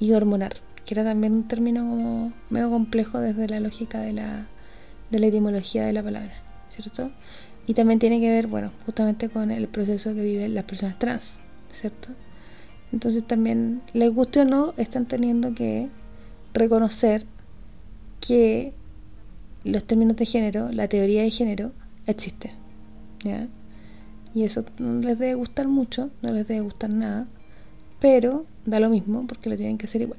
y 0.00 0.12
hormonar, 0.12 0.54
que 0.84 0.94
era 0.94 1.04
también 1.04 1.32
un 1.32 1.48
término 1.48 1.82
como 1.82 2.32
medio 2.50 2.70
complejo 2.70 3.20
desde 3.20 3.48
la 3.48 3.60
lógica 3.60 4.00
de 4.00 4.12
la, 4.12 4.46
de 5.10 5.18
la 5.18 5.26
etimología 5.26 5.84
de 5.84 5.92
la 5.92 6.02
palabra, 6.02 6.32
¿cierto? 6.68 7.12
Y 7.66 7.74
también 7.74 8.00
tiene 8.00 8.20
que 8.20 8.28
ver, 8.28 8.48
bueno, 8.48 8.72
justamente 8.84 9.28
con 9.28 9.52
el 9.52 9.68
proceso 9.68 10.14
que 10.14 10.22
viven 10.22 10.54
las 10.54 10.64
personas 10.64 10.98
trans, 10.98 11.40
¿cierto? 11.70 12.08
Entonces 12.92 13.24
también, 13.24 13.82
les 13.92 14.12
guste 14.12 14.40
o 14.40 14.44
no, 14.44 14.74
están 14.76 15.06
teniendo 15.06 15.54
que 15.54 15.88
reconocer 16.52 17.24
que 18.26 18.72
los 19.64 19.84
términos 19.84 20.16
de 20.16 20.26
género, 20.26 20.70
la 20.72 20.88
teoría 20.88 21.22
de 21.22 21.30
género, 21.30 21.72
existe. 22.06 22.52
Y 24.34 24.44
eso 24.44 24.64
no 24.78 25.00
les 25.00 25.18
debe 25.18 25.34
gustar 25.34 25.68
mucho, 25.68 26.10
no 26.22 26.32
les 26.32 26.46
debe 26.46 26.60
gustar 26.60 26.90
nada, 26.90 27.26
pero 28.00 28.46
da 28.64 28.80
lo 28.80 28.88
mismo 28.88 29.26
porque 29.26 29.50
lo 29.50 29.56
tienen 29.56 29.76
que 29.76 29.86
hacer 29.86 30.02
igual. 30.02 30.18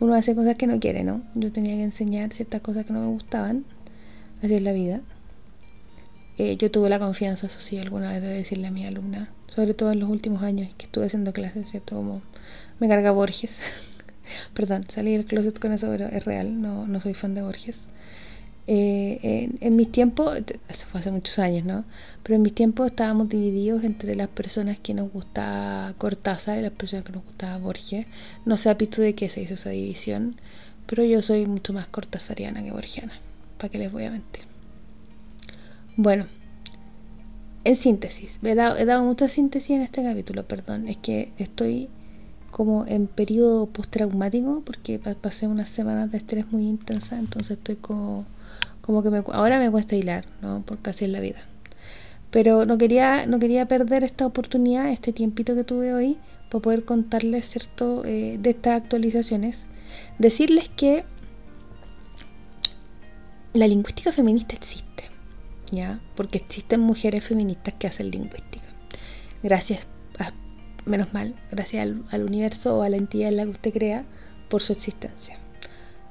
Uno 0.00 0.14
hace 0.14 0.34
cosas 0.34 0.56
que 0.56 0.66
no 0.66 0.80
quiere, 0.80 1.04
¿no? 1.04 1.22
Yo 1.34 1.52
tenía 1.52 1.74
que 1.74 1.82
enseñar 1.82 2.32
ciertas 2.32 2.60
cosas 2.60 2.86
que 2.86 2.92
no 2.92 3.00
me 3.00 3.08
gustaban, 3.08 3.64
así 4.42 4.54
es 4.54 4.62
la 4.62 4.72
vida. 4.72 5.00
Eh, 6.38 6.56
yo 6.56 6.70
tuve 6.70 6.88
la 6.88 6.98
confianza, 6.98 7.46
eso 7.46 7.60
sí, 7.60 7.78
alguna 7.78 8.10
vez 8.10 8.22
de 8.22 8.28
decirle 8.28 8.66
a 8.66 8.70
mi 8.70 8.84
alumna, 8.84 9.30
sobre 9.46 9.74
todo 9.74 9.92
en 9.92 10.00
los 10.00 10.08
últimos 10.08 10.42
años 10.42 10.72
que 10.76 10.86
estuve 10.86 11.06
haciendo 11.06 11.32
clases, 11.32 11.70
¿cierto? 11.70 11.96
Como 11.96 12.22
me 12.80 12.88
carga 12.88 13.12
Borges. 13.12 13.60
Perdón, 14.52 14.84
salí 14.88 15.12
del 15.12 15.24
closet 15.24 15.58
con 15.58 15.72
eso, 15.72 15.88
pero 15.88 16.06
es 16.06 16.24
real, 16.24 16.60
no, 16.60 16.86
no 16.86 17.00
soy 17.00 17.14
fan 17.14 17.34
de 17.34 17.42
Borges. 17.42 17.88
Eh, 18.66 19.50
en, 19.60 19.76
mis 19.76 19.92
tiempos, 19.92 20.38
eso 20.68 20.86
fue 20.86 21.00
hace 21.00 21.10
muchos 21.10 21.38
años, 21.38 21.64
¿no? 21.64 21.84
Pero 22.22 22.36
en 22.36 22.42
mis 22.42 22.54
tiempos 22.54 22.86
estábamos 22.86 23.28
divididos 23.28 23.84
entre 23.84 24.14
las 24.14 24.28
personas 24.28 24.78
que 24.78 24.94
nos 24.94 25.12
gustaba 25.12 25.92
Cortázar 25.98 26.58
y 26.58 26.62
las 26.62 26.72
personas 26.72 27.04
que 27.04 27.12
nos 27.12 27.24
gustaba 27.24 27.58
Borges. 27.58 28.06
No 28.46 28.56
sé 28.56 28.70
a 28.70 28.78
pito 28.78 29.02
de 29.02 29.14
qué 29.14 29.28
se 29.28 29.42
hizo 29.42 29.54
esa 29.54 29.70
división, 29.70 30.36
pero 30.86 31.04
yo 31.04 31.22
soy 31.22 31.46
mucho 31.46 31.72
más 31.72 31.86
cortázariana 31.88 32.62
que 32.62 32.70
borgiana. 32.70 33.12
¿Para 33.58 33.70
qué 33.70 33.78
les 33.78 33.92
voy 33.92 34.04
a 34.04 34.10
mentir? 34.10 34.44
Bueno, 35.96 36.26
en 37.64 37.76
síntesis, 37.76 38.40
he 38.42 38.54
dado, 38.54 38.76
he 38.76 38.84
dado 38.84 39.04
mucha 39.04 39.28
síntesis 39.28 39.70
en 39.70 39.82
este 39.82 40.02
capítulo, 40.02 40.46
perdón, 40.46 40.88
es 40.88 40.96
que 40.96 41.32
estoy 41.38 41.88
como 42.54 42.86
en 42.86 43.08
periodo 43.08 43.66
postraumático 43.66 44.62
porque 44.64 45.00
pasé 45.00 45.48
unas 45.48 45.68
semanas 45.68 46.12
de 46.12 46.18
estrés 46.18 46.52
muy 46.52 46.68
intensa, 46.68 47.18
entonces 47.18 47.58
estoy 47.58 47.74
como 47.74 48.26
como 48.80 49.02
que 49.02 49.10
me, 49.10 49.24
ahora 49.32 49.58
me 49.58 49.70
cuesta 49.72 49.96
hilar, 49.96 50.26
¿no? 50.40 50.62
Porque 50.64 50.90
así 50.90 51.04
es 51.04 51.10
la 51.10 51.18
vida. 51.18 51.40
Pero 52.30 52.64
no 52.64 52.78
quería, 52.78 53.26
no 53.26 53.40
quería 53.40 53.66
perder 53.66 54.04
esta 54.04 54.24
oportunidad, 54.24 54.90
este 54.90 55.12
tiempito 55.12 55.56
que 55.56 55.64
tuve 55.64 55.94
hoy, 55.94 56.18
para 56.50 56.62
poder 56.62 56.84
contarles, 56.84 57.48
¿cierto?, 57.48 58.04
eh, 58.04 58.38
de 58.38 58.50
estas 58.50 58.82
actualizaciones. 58.82 59.66
Decirles 60.18 60.68
que 60.68 61.04
la 63.54 63.66
lingüística 63.66 64.12
feminista 64.12 64.54
existe, 64.54 65.04
¿ya? 65.72 66.00
Porque 66.14 66.38
existen 66.38 66.80
mujeres 66.80 67.24
feministas 67.24 67.74
que 67.78 67.86
hacen 67.86 68.10
lingüística. 68.10 68.68
Gracias, 69.42 69.86
menos 70.84 71.12
mal, 71.12 71.34
gracias 71.50 71.88
al, 72.10 72.22
universo 72.24 72.78
o 72.78 72.82
a 72.82 72.88
la 72.88 72.96
entidad 72.96 73.28
en 73.28 73.36
la 73.36 73.44
que 73.44 73.50
usted 73.50 73.72
crea 73.72 74.04
por 74.48 74.62
su 74.62 74.72
existencia. 74.72 75.38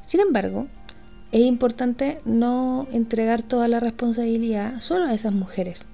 Sin 0.01 0.19
embargo, 0.19 0.67
es 1.31 1.41
importante 1.41 2.19
no 2.25 2.87
entregar 2.91 3.41
toda 3.41 3.67
la 3.67 3.79
responsabilidad 3.79 4.79
solo 4.81 5.05
a 5.05 5.13
esas 5.13 5.33
mujeres, 5.33 5.87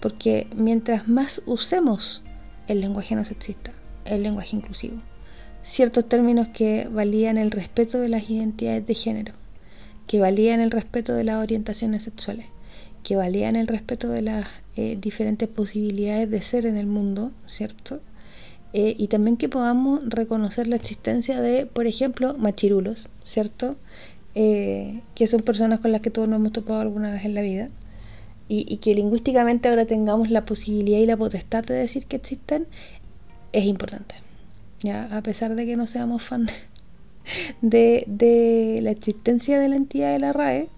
porque 0.00 0.48
mientras 0.54 1.08
más 1.08 1.42
usemos 1.46 2.22
el 2.66 2.80
lenguaje 2.80 3.14
no 3.14 3.24
sexista, 3.24 3.72
el 4.04 4.22
lenguaje 4.22 4.56
inclusivo, 4.56 5.00
ciertos 5.62 6.08
términos 6.08 6.48
que 6.48 6.88
valían 6.90 7.38
el 7.38 7.50
respeto 7.50 7.98
de 7.98 8.08
las 8.08 8.28
identidades 8.28 8.86
de 8.86 8.94
género, 8.94 9.32
que 10.06 10.20
valían 10.20 10.60
el 10.60 10.70
respeto 10.70 11.14
de 11.14 11.24
las 11.24 11.42
orientaciones 11.42 12.04
sexuales, 12.04 12.46
que 13.06 13.14
valían 13.14 13.54
el 13.54 13.68
respeto 13.68 14.08
de 14.08 14.20
las 14.20 14.48
eh, 14.74 14.98
diferentes 15.00 15.48
posibilidades 15.48 16.28
de 16.28 16.42
ser 16.42 16.66
en 16.66 16.76
el 16.76 16.88
mundo, 16.88 17.30
¿cierto? 17.46 18.00
Eh, 18.72 18.96
y 18.98 19.06
también 19.06 19.36
que 19.36 19.48
podamos 19.48 20.00
reconocer 20.04 20.66
la 20.66 20.74
existencia 20.74 21.40
de, 21.40 21.66
por 21.66 21.86
ejemplo, 21.86 22.34
machirulos, 22.36 23.08
¿cierto? 23.22 23.76
Eh, 24.34 25.02
que 25.14 25.28
son 25.28 25.42
personas 25.42 25.78
con 25.78 25.92
las 25.92 26.00
que 26.00 26.10
todos 26.10 26.28
nos 26.28 26.40
hemos 26.40 26.50
topado 26.50 26.80
alguna 26.80 27.12
vez 27.12 27.24
en 27.24 27.36
la 27.36 27.42
vida, 27.42 27.68
y, 28.48 28.76
que 28.78 28.92
lingüísticamente 28.96 29.68
ahora 29.68 29.86
tengamos 29.86 30.28
la 30.28 30.44
posibilidad 30.44 30.98
y 30.98 31.06
la 31.06 31.16
potestad 31.16 31.62
de 31.64 31.74
decir 31.74 32.06
que 32.06 32.16
existen, 32.16 32.66
es 33.52 33.66
importante. 33.66 34.16
¿ya? 34.80 35.16
A 35.16 35.22
pesar 35.22 35.54
de 35.54 35.64
que 35.64 35.76
no 35.76 35.86
seamos 35.86 36.24
fan 36.24 36.48
de, 37.60 38.02
de, 38.08 38.80
la 38.82 38.90
existencia 38.90 39.60
de 39.60 39.68
la 39.68 39.76
entidad 39.76 40.12
de 40.12 40.18
la 40.18 40.32
RAE, 40.32 40.70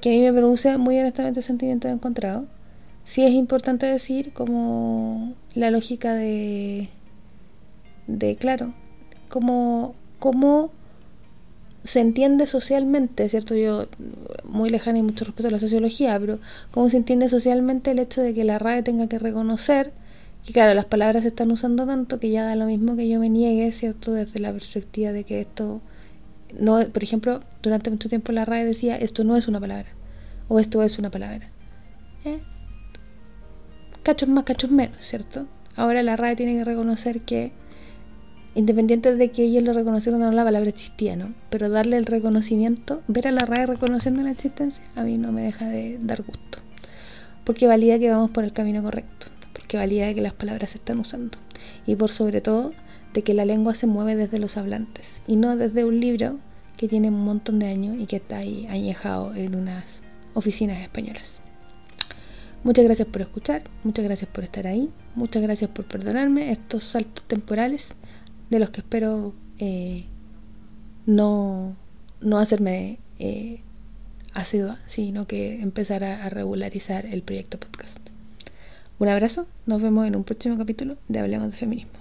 que 0.00 0.10
a 0.10 0.12
mí 0.12 0.20
me 0.20 0.32
produce 0.32 0.78
muy 0.78 0.98
honestamente 0.98 1.42
sentimientos 1.42 1.90
encontrados, 1.90 2.44
sí 3.04 3.24
es 3.24 3.32
importante 3.32 3.86
decir 3.86 4.32
como 4.32 5.34
la 5.54 5.70
lógica 5.70 6.14
de, 6.14 6.88
de 8.06 8.36
claro, 8.36 8.74
como, 9.28 9.94
como 10.18 10.70
se 11.82 12.00
entiende 12.00 12.46
socialmente, 12.46 13.28
¿cierto? 13.28 13.54
Yo, 13.54 13.88
muy 14.44 14.68
lejana 14.70 14.98
y 14.98 15.02
mucho 15.02 15.24
respeto 15.24 15.48
a 15.48 15.52
la 15.52 15.58
sociología, 15.58 16.18
pero 16.18 16.38
cómo 16.70 16.88
se 16.88 16.98
entiende 16.98 17.28
socialmente 17.28 17.92
el 17.92 17.98
hecho 17.98 18.20
de 18.20 18.34
que 18.34 18.44
la 18.44 18.58
RAE 18.58 18.82
tenga 18.82 19.06
que 19.08 19.18
reconocer 19.18 19.92
que, 20.44 20.52
claro, 20.52 20.74
las 20.74 20.86
palabras 20.86 21.22
se 21.22 21.28
están 21.28 21.50
usando 21.50 21.86
tanto 21.86 22.18
que 22.18 22.30
ya 22.30 22.44
da 22.44 22.54
lo 22.56 22.66
mismo 22.66 22.96
que 22.96 23.08
yo 23.08 23.20
me 23.20 23.28
niegue, 23.28 23.72
¿cierto? 23.72 24.12
Desde 24.12 24.40
la 24.40 24.52
perspectiva 24.52 25.12
de 25.12 25.24
que 25.24 25.40
esto 25.40 25.80
no, 26.58 26.80
por 26.88 27.02
ejemplo, 27.02 27.40
durante 27.62 27.90
mucho 27.90 28.08
tiempo 28.08 28.32
la 28.32 28.44
RAE 28.44 28.64
decía 28.64 28.96
esto 28.96 29.24
no 29.24 29.36
es 29.36 29.48
una 29.48 29.60
palabra 29.60 29.88
o 30.48 30.58
esto 30.58 30.82
es 30.82 30.98
una 30.98 31.10
palabra. 31.10 31.48
¿Eh? 32.24 32.40
Cachos 34.02 34.28
más, 34.28 34.44
cachos 34.44 34.70
menos, 34.70 34.96
¿cierto? 35.00 35.46
Ahora 35.76 36.02
la 36.02 36.16
RAE 36.16 36.36
tiene 36.36 36.54
que 36.54 36.64
reconocer 36.64 37.20
que, 37.20 37.52
independiente 38.54 39.14
de 39.14 39.30
que 39.30 39.44
ellos 39.44 39.62
lo 39.62 39.72
reconocieron 39.72 40.20
o 40.22 40.26
no, 40.26 40.32
la 40.32 40.44
palabra 40.44 40.68
existía, 40.68 41.16
¿no? 41.16 41.32
Pero 41.50 41.68
darle 41.68 41.96
el 41.96 42.06
reconocimiento, 42.06 43.02
ver 43.06 43.28
a 43.28 43.30
la 43.30 43.46
RAE 43.46 43.66
reconociendo 43.66 44.22
la 44.22 44.32
existencia, 44.32 44.84
a 44.96 45.02
mí 45.02 45.18
no 45.18 45.32
me 45.32 45.42
deja 45.42 45.68
de 45.68 45.98
dar 46.02 46.22
gusto. 46.22 46.58
Porque 47.44 47.66
valida 47.66 47.98
que 47.98 48.10
vamos 48.10 48.30
por 48.30 48.44
el 48.44 48.52
camino 48.52 48.82
correcto, 48.82 49.28
porque 49.52 49.76
valida 49.76 50.12
que 50.14 50.20
las 50.20 50.32
palabras 50.32 50.70
se 50.70 50.78
están 50.78 50.98
usando. 50.98 51.38
Y 51.86 51.96
por 51.96 52.10
sobre 52.10 52.40
todo, 52.40 52.72
de 53.12 53.22
que 53.22 53.34
la 53.34 53.44
lengua 53.44 53.74
se 53.74 53.86
mueve 53.86 54.16
desde 54.16 54.38
los 54.38 54.56
hablantes 54.56 55.22
y 55.26 55.36
no 55.36 55.56
desde 55.56 55.84
un 55.84 56.00
libro 56.00 56.38
que 56.76 56.88
tiene 56.88 57.08
un 57.08 57.24
montón 57.24 57.58
de 57.58 57.66
años 57.66 57.96
y 57.98 58.06
que 58.06 58.16
está 58.16 58.38
ahí 58.38 58.66
añejado 58.68 59.34
en 59.34 59.54
unas 59.54 60.02
oficinas 60.34 60.80
españolas. 60.80 61.40
Muchas 62.62 62.84
gracias 62.84 63.08
por 63.08 63.22
escuchar, 63.22 63.62
muchas 63.84 64.04
gracias 64.04 64.30
por 64.30 64.44
estar 64.44 64.66
ahí, 64.66 64.90
muchas 65.14 65.42
gracias 65.42 65.70
por 65.70 65.86
perdonarme 65.86 66.52
estos 66.52 66.84
saltos 66.84 67.24
temporales 67.24 67.94
de 68.50 68.58
los 68.58 68.70
que 68.70 68.80
espero 68.80 69.34
eh, 69.58 70.04
no, 71.06 71.74
no 72.20 72.38
hacerme 72.38 72.98
eh, 73.18 73.60
asidua, 74.34 74.78
sino 74.86 75.26
que 75.26 75.60
empezar 75.60 76.04
a 76.04 76.28
regularizar 76.28 77.06
el 77.06 77.22
proyecto 77.22 77.58
podcast. 77.58 78.00
Un 78.98 79.08
abrazo, 79.08 79.46
nos 79.64 79.80
vemos 79.80 80.06
en 80.06 80.14
un 80.14 80.24
próximo 80.24 80.58
capítulo 80.58 80.98
de 81.08 81.20
Hablemos 81.20 81.50
de 81.50 81.56
Feminismo. 81.56 81.99